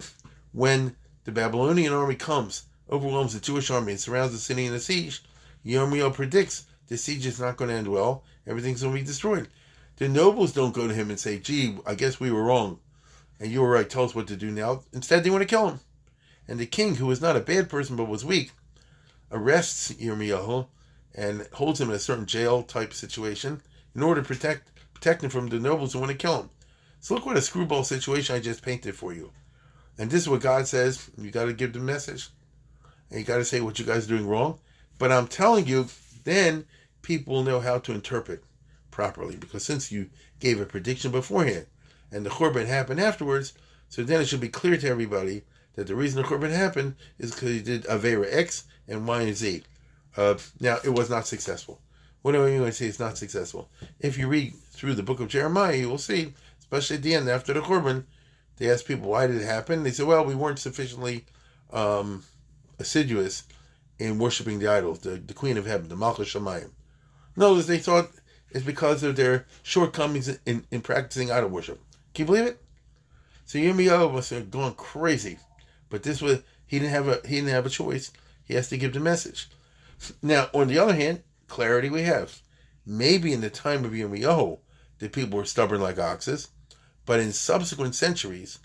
when 0.52 0.94
the 1.24 1.32
Babylonian 1.32 1.92
army 1.92 2.14
comes, 2.14 2.64
overwhelms 2.90 3.34
the 3.34 3.40
Jewish 3.40 3.70
army, 3.70 3.92
and 3.92 4.00
surrounds 4.00 4.32
the 4.32 4.38
city 4.38 4.66
in 4.66 4.72
a 4.72 4.80
siege, 4.80 5.22
Yirmiyahu 5.66 6.14
predicts 6.14 6.66
the 6.86 6.96
siege 6.96 7.26
is 7.26 7.40
not 7.40 7.56
going 7.56 7.70
to 7.70 7.76
end 7.76 7.88
well. 7.88 8.22
Everything's 8.46 8.82
going 8.82 8.94
to 8.94 9.00
be 9.00 9.06
destroyed. 9.06 9.48
The 9.98 10.08
nobles 10.08 10.52
don't 10.52 10.74
go 10.74 10.86
to 10.86 10.94
him 10.94 11.10
and 11.10 11.18
say, 11.18 11.40
gee, 11.40 11.76
I 11.84 11.96
guess 11.96 12.20
we 12.20 12.30
were 12.30 12.44
wrong. 12.44 12.78
And 13.40 13.50
you 13.50 13.62
were 13.62 13.70
right, 13.70 13.88
tell 13.88 14.04
us 14.04 14.14
what 14.14 14.28
to 14.28 14.36
do 14.36 14.50
now. 14.50 14.82
Instead, 14.92 15.24
they 15.24 15.30
want 15.30 15.42
to 15.42 15.48
kill 15.48 15.68
him. 15.68 15.80
And 16.46 16.58
the 16.58 16.66
king, 16.66 16.94
who 16.96 17.06
was 17.06 17.20
not 17.20 17.36
a 17.36 17.40
bad 17.40 17.68
person 17.68 17.96
but 17.96 18.08
was 18.08 18.24
weak, 18.24 18.52
arrests 19.32 19.92
Yirmiyahu 19.92 20.66
and 21.14 21.48
holds 21.52 21.80
him 21.80 21.90
in 21.90 21.96
a 21.96 21.98
certain 21.98 22.26
jail 22.26 22.62
type 22.62 22.94
situation 22.94 23.60
in 23.94 24.02
order 24.02 24.22
to 24.22 24.26
protect 24.26 24.70
protect 24.94 25.22
him 25.22 25.30
from 25.30 25.48
the 25.48 25.58
nobles 25.58 25.92
who 25.92 25.98
want 25.98 26.12
to 26.12 26.16
kill 26.16 26.42
him. 26.42 26.50
So 27.00 27.14
look 27.14 27.26
what 27.26 27.36
a 27.36 27.42
screwball 27.42 27.84
situation 27.84 28.34
I 28.34 28.40
just 28.40 28.62
painted 28.62 28.94
for 28.94 29.12
you. 29.12 29.32
And 29.98 30.10
this 30.10 30.22
is 30.22 30.28
what 30.28 30.40
God 30.40 30.66
says. 30.66 31.10
You 31.16 31.30
got 31.30 31.44
to 31.44 31.52
give 31.52 31.72
the 31.72 31.78
message. 31.80 32.30
And 33.10 33.20
you 33.20 33.24
got 33.24 33.38
to 33.38 33.44
say 33.44 33.60
what 33.60 33.78
you 33.78 33.84
guys 33.84 34.06
are 34.06 34.08
doing 34.08 34.26
wrong. 34.26 34.58
But 34.98 35.12
I'm 35.12 35.28
telling 35.28 35.66
you, 35.66 35.86
then 36.24 36.66
people 37.02 37.34
will 37.34 37.44
know 37.44 37.60
how 37.60 37.78
to 37.78 37.92
interpret 37.92 38.42
properly. 38.98 39.36
Because 39.36 39.64
since 39.64 39.92
you 39.92 40.10
gave 40.40 40.60
a 40.60 40.66
prediction 40.66 41.12
beforehand 41.12 41.66
and 42.10 42.26
the 42.26 42.30
Churban 42.30 42.66
happened 42.66 42.98
afterwards, 42.98 43.52
so 43.88 44.02
then 44.02 44.20
it 44.20 44.26
should 44.26 44.40
be 44.40 44.48
clear 44.48 44.76
to 44.76 44.88
everybody 44.88 45.44
that 45.74 45.86
the 45.86 45.94
reason 45.94 46.20
the 46.20 46.26
Churban 46.26 46.50
happened 46.50 46.96
is 47.16 47.30
because 47.30 47.54
you 47.54 47.60
did 47.60 47.84
Avera 47.84 48.26
X 48.28 48.64
and 48.88 49.06
Y 49.06 49.22
and 49.22 49.36
Z. 49.36 49.62
Uh, 50.16 50.34
now, 50.58 50.78
it 50.84 50.88
was 50.88 51.08
not 51.08 51.28
successful. 51.28 51.80
What 52.22 52.34
are 52.34 52.48
you 52.48 52.58
going 52.58 52.70
to 52.70 52.76
say 52.76 52.86
it's 52.86 52.98
not 52.98 53.16
successful? 53.16 53.70
If 54.00 54.18
you 54.18 54.26
read 54.26 54.52
through 54.72 54.94
the 54.94 55.04
book 55.04 55.20
of 55.20 55.28
Jeremiah, 55.28 55.76
you 55.76 55.88
will 55.88 55.98
see, 55.98 56.34
especially 56.58 56.96
at 56.96 57.04
the 57.04 57.14
end 57.14 57.28
after 57.28 57.52
the 57.52 57.60
Churban, 57.60 58.02
they 58.56 58.68
ask 58.68 58.84
people, 58.84 59.10
why 59.10 59.28
did 59.28 59.40
it 59.40 59.44
happen? 59.44 59.84
They 59.84 59.92
say, 59.92 60.02
well, 60.02 60.24
we 60.24 60.34
weren't 60.34 60.58
sufficiently 60.58 61.24
um, 61.72 62.24
assiduous 62.80 63.44
in 64.00 64.18
worshiping 64.18 64.58
the 64.58 64.66
idols, 64.66 64.98
the, 64.98 65.10
the 65.10 65.34
Queen 65.34 65.56
of 65.56 65.66
Heaven, 65.66 65.88
the 65.88 65.94
Malchus 65.94 66.34
Shemayim. 66.34 66.72
No, 67.36 67.54
they 67.54 67.78
thought 67.78 68.10
it's 68.50 68.64
because 68.64 69.02
of 69.02 69.16
their 69.16 69.46
shortcomings 69.62 70.28
in, 70.46 70.64
in 70.70 70.80
practicing 70.80 71.30
idol 71.30 71.50
worship. 71.50 71.80
Can 72.14 72.22
you 72.22 72.26
believe 72.26 72.46
it? 72.46 72.62
So 73.44 73.58
Yirmiyahu 73.58 74.12
was 74.12 74.30
going 74.50 74.74
crazy, 74.74 75.38
but 75.88 76.02
this 76.02 76.20
was 76.20 76.42
he 76.66 76.78
didn't 76.78 76.92
have 76.92 77.08
a 77.08 77.20
he 77.26 77.36
didn't 77.36 77.50
have 77.50 77.66
a 77.66 77.70
choice. 77.70 78.12
He 78.44 78.54
has 78.54 78.68
to 78.68 78.78
give 78.78 78.92
the 78.92 79.00
message. 79.00 79.48
Now, 80.22 80.48
on 80.54 80.68
the 80.68 80.78
other 80.78 80.94
hand, 80.94 81.22
clarity 81.48 81.90
we 81.90 82.02
have. 82.02 82.40
Maybe 82.86 83.32
in 83.32 83.40
the 83.40 83.50
time 83.50 83.84
of 83.84 83.92
Yirmiyahu, 83.92 84.58
the 84.98 85.08
people 85.08 85.38
were 85.38 85.44
stubborn 85.44 85.80
like 85.80 85.98
oxes, 85.98 86.48
but 87.04 87.20
in 87.20 87.32
subsequent 87.32 87.94
centuries, 87.94 88.58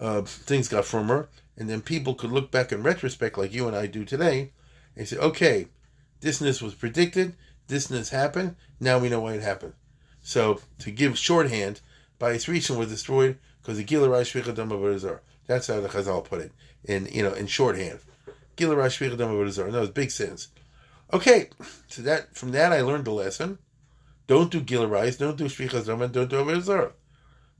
uh, 0.00 0.22
things 0.22 0.68
got 0.68 0.84
firmer, 0.84 1.28
and 1.56 1.68
then 1.68 1.80
people 1.80 2.14
could 2.14 2.30
look 2.30 2.50
back 2.50 2.72
in 2.72 2.82
retrospect, 2.82 3.38
like 3.38 3.52
you 3.52 3.66
and 3.66 3.76
I 3.76 3.86
do 3.86 4.04
today, 4.04 4.52
and 4.94 5.08
say, 5.08 5.16
okay, 5.16 5.68
thisness 6.20 6.62
was 6.62 6.74
predicted, 6.74 7.34
thisness 7.68 8.10
happened, 8.10 8.56
now 8.80 8.98
we 8.98 9.08
know 9.08 9.20
why 9.20 9.34
it 9.34 9.42
happened. 9.42 9.74
So, 10.22 10.60
to 10.78 10.90
give 10.90 11.18
shorthand, 11.18 11.80
Bayis 12.18 12.48
Rishon 12.48 12.78
was 12.78 12.88
destroyed 12.88 13.38
because 13.62 13.78
of 13.78 13.86
Gilarai 13.86 14.22
Shvichadam 14.22 14.72
of 14.72 15.20
That's 15.46 15.66
how 15.66 15.80
the 15.80 15.88
Chazal 15.88 16.24
put 16.24 16.40
it, 16.40 16.52
in 16.84 17.06
you 17.12 17.22
know 17.22 17.32
in 17.32 17.46
shorthand. 17.46 18.00
Gilarai 18.56 18.88
Shvichadam 18.88 19.58
of 19.58 19.72
No, 19.72 19.82
it's 19.82 19.92
big 19.92 20.10
sins. 20.10 20.48
Okay, 21.12 21.50
so 21.86 22.02
that 22.02 22.34
from 22.34 22.52
that 22.52 22.72
I 22.72 22.80
learned 22.80 23.04
the 23.04 23.12
lesson. 23.12 23.58
Don't 24.26 24.50
do 24.50 24.60
Gilarais, 24.60 25.18
don't 25.18 25.36
do 25.36 25.44
Shvichadam, 25.44 26.02
and 26.02 26.12
don't 26.12 26.28
do 26.28 26.42
Avodah 26.42 26.92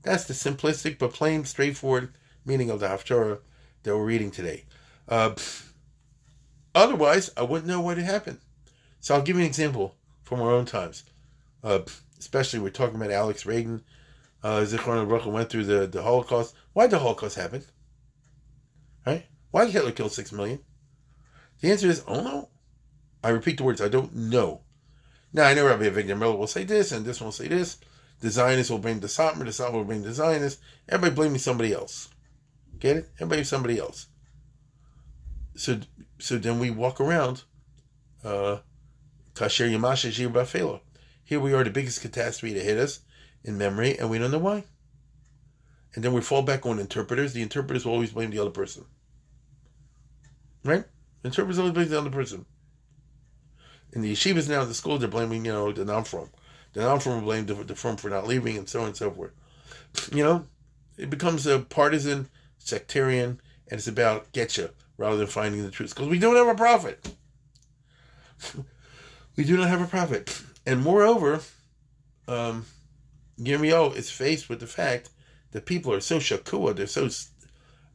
That's 0.01 0.25
the 0.25 0.33
simplistic 0.33 0.99
but 0.99 1.13
plain, 1.13 1.45
straightforward 1.45 2.13
meaning 2.45 2.69
of 2.69 2.81
the 2.81 2.87
Haftarah 2.87 3.39
that 3.83 3.95
we're 3.95 4.03
reading 4.03 4.31
today. 4.31 4.65
Uh, 5.07 5.35
otherwise, 6.75 7.31
I 7.37 7.43
wouldn't 7.43 7.67
know 7.67 7.79
what 7.79 7.97
had 7.97 8.05
happened. 8.05 8.39
So 9.07 9.15
I'll 9.15 9.21
give 9.21 9.37
you 9.37 9.43
an 9.43 9.47
example 9.47 9.95
from 10.23 10.41
our 10.41 10.51
own 10.51 10.65
times. 10.65 11.05
Uh, 11.63 11.79
especially 12.19 12.59
we're 12.59 12.71
talking 12.71 12.97
about 12.97 13.09
Alex 13.09 13.45
Radin. 13.45 13.81
Uh, 14.43 14.65
Zichron 14.65 15.07
Baruch 15.07 15.25
went 15.27 15.49
through 15.49 15.63
the, 15.63 15.87
the 15.87 16.03
Holocaust. 16.03 16.53
Why 16.73 16.87
did 16.87 16.91
the 16.91 16.99
Holocaust 16.99 17.37
happen? 17.37 17.63
Right? 19.05 19.25
Why 19.51 19.63
did 19.63 19.71
Hitler 19.71 19.93
kill 19.93 20.09
six 20.09 20.33
million? 20.33 20.59
The 21.61 21.71
answer 21.71 21.87
is, 21.87 22.03
oh 22.05 22.21
no. 22.21 22.49
I 23.23 23.29
repeat 23.29 23.55
the 23.55 23.63
words, 23.63 23.79
I 23.79 23.87
don't 23.87 24.13
know. 24.13 24.63
Now 25.31 25.45
I 25.45 25.53
know 25.53 25.67
Rabbi 25.67 25.85
Avigdor 25.85 26.19
Miller 26.19 26.35
will 26.35 26.45
say 26.45 26.65
this, 26.65 26.91
and 26.91 27.05
this 27.05 27.21
one 27.21 27.27
will 27.27 27.31
say 27.31 27.47
this. 27.47 27.77
The 28.19 28.29
Zionists 28.29 28.69
will 28.69 28.79
blame 28.79 28.99
the 28.99 29.07
Satmar, 29.07 29.45
the 29.45 29.51
Satmar 29.51 29.71
will 29.71 29.83
blame 29.85 30.03
the 30.03 30.13
Zionists. 30.13 30.61
Everybody 30.89 31.15
blaming 31.15 31.39
somebody 31.39 31.71
else. 31.71 32.09
Get 32.77 32.97
it? 32.97 33.09
Everybody 33.21 33.45
somebody 33.45 33.79
else. 33.79 34.07
So 35.55 35.79
so 36.19 36.37
then 36.37 36.59
we 36.59 36.71
walk 36.71 36.99
around 36.99 37.43
uh 38.25 38.57
Kasher 39.37 39.69
Yamasha 39.69 40.11
Shir 40.11 40.29
Bafelo. 40.29 40.81
Here 41.23 41.39
we 41.39 41.53
are, 41.53 41.63
the 41.63 41.69
biggest 41.69 42.01
catastrophe 42.01 42.55
to 42.55 42.59
hit 42.59 42.77
us 42.77 43.01
in 43.43 43.57
memory, 43.57 43.97
and 43.97 44.09
we 44.09 44.17
don't 44.17 44.31
know 44.31 44.39
why. 44.39 44.63
And 45.93 46.03
then 46.03 46.13
we 46.13 46.21
fall 46.21 46.41
back 46.41 46.65
on 46.65 46.79
interpreters. 46.79 47.33
The 47.33 47.41
interpreters 47.41 47.85
will 47.85 47.93
always 47.93 48.11
blame 48.11 48.31
the 48.31 48.39
other 48.39 48.49
person. 48.49 48.85
Right? 50.63 50.85
The 51.21 51.29
interpreters 51.29 51.59
always 51.59 51.73
blame 51.73 51.89
the 51.89 51.99
other 51.99 52.09
person. 52.09 52.45
In 53.93 54.01
the 54.01 54.11
yeshivas 54.13 54.49
now, 54.49 54.63
the 54.65 54.73
schools, 54.73 54.99
they're 54.99 55.09
blaming, 55.09 55.45
you 55.45 55.53
know, 55.53 55.71
the 55.71 55.85
non-frum. 55.85 56.29
The 56.73 56.81
non-frum 56.81 57.15
will 57.15 57.21
blame 57.23 57.45
the, 57.45 57.55
the 57.55 57.75
frum 57.75 57.97
for 57.97 58.09
not 58.09 58.27
leaving, 58.27 58.57
and 58.57 58.67
so 58.67 58.81
on 58.81 58.87
and 58.87 58.97
so 58.97 59.11
forth. 59.11 59.31
You 60.11 60.23
know, 60.23 60.45
it 60.97 61.09
becomes 61.09 61.45
a 61.45 61.59
partisan 61.59 62.29
sectarian, 62.57 63.39
and 63.69 63.77
it's 63.77 63.87
about 63.87 64.31
getcha 64.33 64.71
rather 64.97 65.17
than 65.17 65.27
finding 65.27 65.63
the 65.63 65.71
truth. 65.71 65.93
Because 65.93 66.09
we 66.09 66.19
don't 66.19 66.35
have 66.35 66.47
a 66.47 66.55
prophet. 66.55 67.07
we 69.37 69.45
do 69.45 69.55
not 69.55 69.69
have 69.69 69.81
a 69.81 69.87
prophet. 69.87 70.41
And 70.65 70.81
moreover, 70.81 71.39
um, 72.27 72.65
Yirmiyahu 73.39 73.95
is 73.95 74.09
faced 74.09 74.49
with 74.49 74.59
the 74.59 74.67
fact 74.67 75.09
that 75.51 75.65
people 75.65 75.93
are 75.93 76.01
so 76.01 76.17
shakua, 76.17 76.75
they're 76.75 76.87
so 76.87 77.07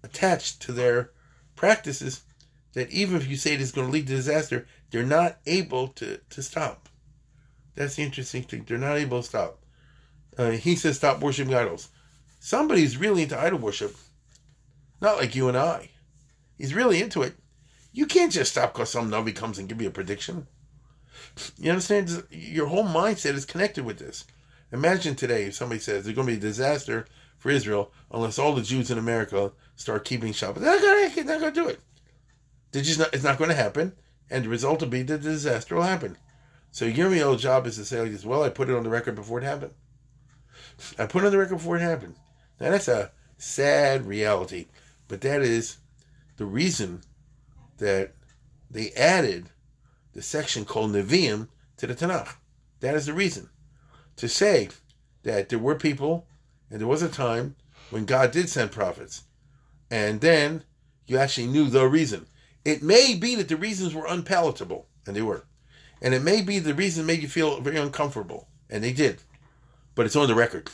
attached 0.03 0.63
to 0.63 0.73
their 0.73 1.11
practices 1.57 2.23
that 2.73 2.91
even 2.91 3.17
if 3.17 3.29
you 3.29 3.37
say 3.37 3.53
it 3.53 3.61
is 3.61 3.73
going 3.73 3.89
to 3.89 3.93
lead 3.93 4.07
to 4.07 4.17
disaster, 4.17 4.67
they're 4.91 5.03
not 5.03 5.39
able 5.47 5.89
to, 5.89 6.19
to 6.31 6.43
stop. 6.43 6.89
That's 7.75 7.97
the 7.97 8.03
interesting 8.03 8.45
thing. 8.45 8.65
They're 8.67 8.79
not 8.79 8.97
able 8.97 9.21
to 9.21 9.29
stop. 9.29 9.59
Uh, 10.39 10.51
he 10.53 10.77
says, 10.77 10.97
stop 10.97 11.21
worshiping 11.21 11.55
idols. 11.55 11.89
Somebody's 12.41 12.97
really 12.97 13.25
into 13.25 13.39
idol 13.39 13.59
worship. 13.59 13.95
Not 15.01 15.19
like 15.19 15.35
you 15.35 15.49
and 15.49 15.57
I. 15.57 15.91
He's 16.57 16.75
really 16.75 17.03
into 17.03 17.23
it. 17.23 17.35
You 17.93 18.07
can't 18.07 18.33
just 18.33 18.53
stop 18.53 18.73
because 18.73 18.91
some 18.91 19.11
Navi 19.11 19.35
comes 19.35 19.59
and 19.59 19.69
give 19.69 19.83
you 19.83 19.89
a 19.89 19.93
prediction. 19.93 20.47
You 21.59 21.71
understand? 21.71 22.25
Your 22.31 22.67
whole 22.67 22.85
mindset 22.85 23.35
is 23.35 23.45
connected 23.45 23.85
with 23.85 23.99
this. 23.99 24.25
Imagine 24.73 25.15
today 25.15 25.45
if 25.45 25.55
somebody 25.55 25.81
says 25.81 26.05
there's 26.05 26.17
going 26.17 26.27
to 26.27 26.33
be 26.33 26.39
a 26.39 26.41
disaster 26.41 27.07
for 27.39 27.51
Israel 27.51 27.93
unless 28.11 28.39
all 28.39 28.55
the 28.55 28.63
Jews 28.63 28.91
in 28.91 28.99
America 28.99 29.53
start 29.77 30.05
keeping 30.05 30.33
Shabbat. 30.33 30.61
They're 30.61 31.25
not 31.25 31.41
going 31.41 31.53
to 31.53 31.61
do 31.61 31.69
it. 31.69 31.81
Just 32.73 32.99
not, 32.99 33.13
it's 33.13 33.25
not 33.25 33.37
going 33.37 33.51
to 33.51 33.57
happen, 33.57 33.93
and 34.31 34.45
the 34.45 34.49
result 34.49 34.81
will 34.81 34.89
be 34.89 35.03
that 35.03 35.23
the 35.23 35.31
disaster 35.31 35.75
will 35.75 35.83
happen. 35.83 36.17
So 36.71 36.87
Yirmiyahu's 36.87 37.43
job 37.43 37.67
is 37.67 37.77
to 37.77 37.85
say 37.85 38.01
like 38.01 38.25
well, 38.25 38.45
I 38.45 38.49
put 38.49 38.71
it 38.71 38.75
on 38.75 38.83
the 38.83 38.89
record 38.89 39.15
before 39.15 39.39
it 39.39 39.45
happened. 39.45 39.73
I 40.99 41.05
put 41.05 41.23
it 41.23 41.27
on 41.27 41.33
the 41.33 41.39
record 41.39 41.57
before 41.57 41.77
it 41.77 41.83
happened. 41.83 42.17
Now 42.59 42.71
that's 42.71 42.89
a 42.89 43.11
sad 43.37 44.07
reality, 44.07 44.67
but 45.09 45.21
that 45.21 45.43
is 45.43 45.77
the 46.39 46.47
reason 46.47 47.03
that 47.77 48.15
they 48.71 48.93
added 48.93 49.51
the 50.13 50.23
section 50.23 50.65
called 50.65 50.93
Nevi'im 50.93 51.49
to 51.77 51.87
the 51.87 51.95
Tanakh. 51.95 52.35
That 52.81 52.95
is 52.95 53.07
the 53.07 53.13
reason. 53.13 53.49
To 54.17 54.29
say 54.29 54.69
that 55.23 55.49
there 55.49 55.59
were 55.59 55.75
people 55.75 56.27
and 56.71 56.81
there 56.81 56.89
was 56.89 57.03
a 57.03 57.09
time 57.09 57.57
when 57.91 58.05
God 58.05 58.31
did 58.31 58.49
send 58.49 58.73
prophets. 58.73 59.25
And 59.91 60.21
then 60.21 60.65
you 61.07 61.19
actually 61.19 61.47
knew 61.47 61.69
the 61.69 61.87
reason. 61.87 62.27
It 62.65 62.83
may 62.83 63.15
be 63.15 63.35
that 63.35 63.49
the 63.49 63.57
reasons 63.57 63.95
were 63.95 64.07
unpalatable, 64.07 64.87
and 65.07 65.15
they 65.15 65.23
were. 65.23 65.45
And 66.01 66.15
it 66.15 66.23
may 66.23 66.43
be 66.43 66.59
the 66.59 66.75
reason 66.75 67.07
made 67.07 67.23
you 67.23 67.29
feel 67.29 67.61
very 67.61 67.77
uncomfortable, 67.77 68.49
and 68.71 68.83
they 68.83 68.93
did. 68.93 69.19
But 69.95 70.07
it's 70.07 70.17
on 70.17 70.29
the 70.29 70.35
record. 70.35 70.71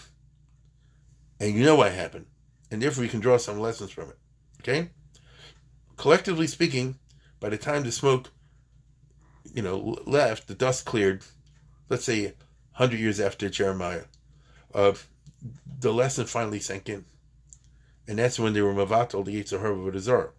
And 1.41 1.55
you 1.55 1.65
know 1.65 1.77
what 1.77 1.93
happened. 1.93 2.27
And 2.71 2.81
therefore 2.81 3.05
you 3.05 3.11
can 3.11 3.21
draw 3.21 3.39
some 3.39 3.59
lessons 3.59 3.91
from 3.91 4.11
it. 4.11 4.19
Okay? 4.61 4.91
Collectively 5.97 6.47
speaking, 6.47 6.99
by 7.41 7.49
the 7.49 7.59
time 7.59 7.83
the 7.83 7.91
smoke, 7.91 8.31
you 9.45 9.63
know, 9.63 9.99
left, 10.07 10.49
the 10.49 10.55
dust 10.55 10.85
cleared, 10.85 11.23
let's 11.89 12.05
say 12.05 12.25
100 12.25 12.99
years 12.99 13.21
after 13.21 13.49
Jeremiah, 13.49 14.05
uh, 14.75 14.93
the 15.81 15.93
lesson 15.93 16.27
finally 16.27 16.61
sank 16.61 16.89
in. 16.89 17.05
And 18.07 18.19
that's 18.19 18.39
when 18.39 18.55
they 18.55 18.63
were 18.63 18.75
Mavatal, 18.75 19.25
the 19.25 19.43
Yitzhar 19.43 19.89
of 19.89 19.95
Azar. 19.95 20.33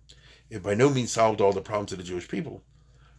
It 0.49 0.63
by 0.63 0.73
no 0.73 0.89
means 0.89 1.11
solved 1.11 1.41
all 1.41 1.53
the 1.53 1.61
problems 1.61 1.91
of 1.91 1.99
the 1.99 2.03
Jewish 2.03 2.27
people. 2.27 2.63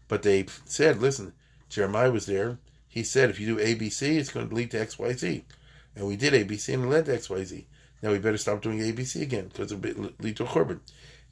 But 0.09 0.23
they 0.23 0.47
said, 0.65 1.01
listen, 1.01 1.33
Jeremiah 1.69 2.11
was 2.11 2.27
there. 2.27 2.59
He 2.89 3.05
said, 3.05 3.31
if 3.31 3.39
you 3.39 3.47
do 3.47 3.63
ABC, 3.63 4.17
it's 4.17 4.33
going 4.33 4.49
to 4.49 4.55
lead 4.55 4.73
to 4.73 4.85
XYZ. 4.85 5.45
And 5.95 6.07
we 6.07 6.17
did 6.17 6.33
ABC 6.33 6.75
and 6.75 6.85
it 6.85 6.89
led 6.89 7.07
to 7.07 7.13
XYZ. 7.17 7.65
Now 8.03 8.11
we 8.11 8.19
better 8.19 8.39
stop 8.39 8.63
doing 8.63 8.81
ABC 8.81 9.23
again 9.23 9.49
because 9.49 9.71
it 9.71 9.81
will 9.81 10.11
lead 10.19 10.37
to 10.37 10.45
a 10.45 10.49
Churban. 10.49 10.81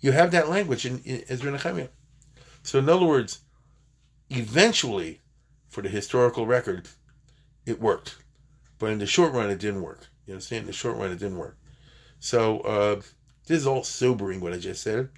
You 0.00 0.12
have 0.12 0.30
that 0.30 0.48
language 0.48 0.86
in, 0.86 1.00
in 1.00 1.24
Ezra 1.28 1.50
Nehemiah. 1.50 1.88
So 2.62 2.78
in 2.78 2.88
other 2.88 3.06
words, 3.06 3.40
eventually, 4.30 5.20
for 5.68 5.82
the 5.82 5.88
historical 5.88 6.46
record, 6.46 6.88
it 7.66 7.80
worked. 7.80 8.16
But 8.78 8.90
in 8.90 8.98
the 8.98 9.06
short 9.06 9.32
run, 9.32 9.50
it 9.50 9.58
didn't 9.58 9.82
work. 9.82 10.08
You 10.26 10.34
understand? 10.34 10.62
In 10.62 10.66
the 10.66 10.72
short 10.72 10.96
run, 10.96 11.10
it 11.10 11.18
didn't 11.18 11.38
work. 11.38 11.56
So 12.20 12.60
uh, 12.60 12.96
this 13.46 13.60
is 13.60 13.66
all 13.66 13.84
sobering, 13.84 14.40
what 14.40 14.52
I 14.52 14.58
just 14.58 14.82
said, 14.82 15.08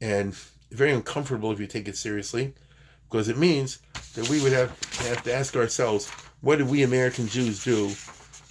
and 0.00 0.34
very 0.70 0.92
uncomfortable 0.92 1.52
if 1.52 1.60
you 1.60 1.66
take 1.66 1.88
it 1.88 1.96
seriously, 1.96 2.54
because 3.08 3.28
it 3.28 3.36
means 3.36 3.80
that 4.14 4.28
we 4.28 4.42
would 4.42 4.52
have, 4.52 4.70
have 4.98 5.22
to 5.24 5.34
ask 5.34 5.56
ourselves, 5.56 6.08
what 6.40 6.56
did 6.56 6.68
we 6.68 6.82
American 6.82 7.26
Jews 7.26 7.64
do 7.64 7.90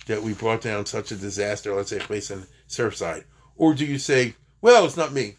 that 0.07 0.21
we 0.21 0.33
brought 0.33 0.61
down 0.61 0.85
such 0.85 1.11
a 1.11 1.15
disaster, 1.15 1.73
let's 1.73 1.89
say, 1.89 2.01
based 2.07 2.31
on 2.31 2.45
Surfside? 2.67 3.23
Or 3.55 3.73
do 3.73 3.85
you 3.85 3.97
say, 3.97 4.35
well, 4.61 4.85
it's 4.85 4.97
not 4.97 5.13
me. 5.13 5.35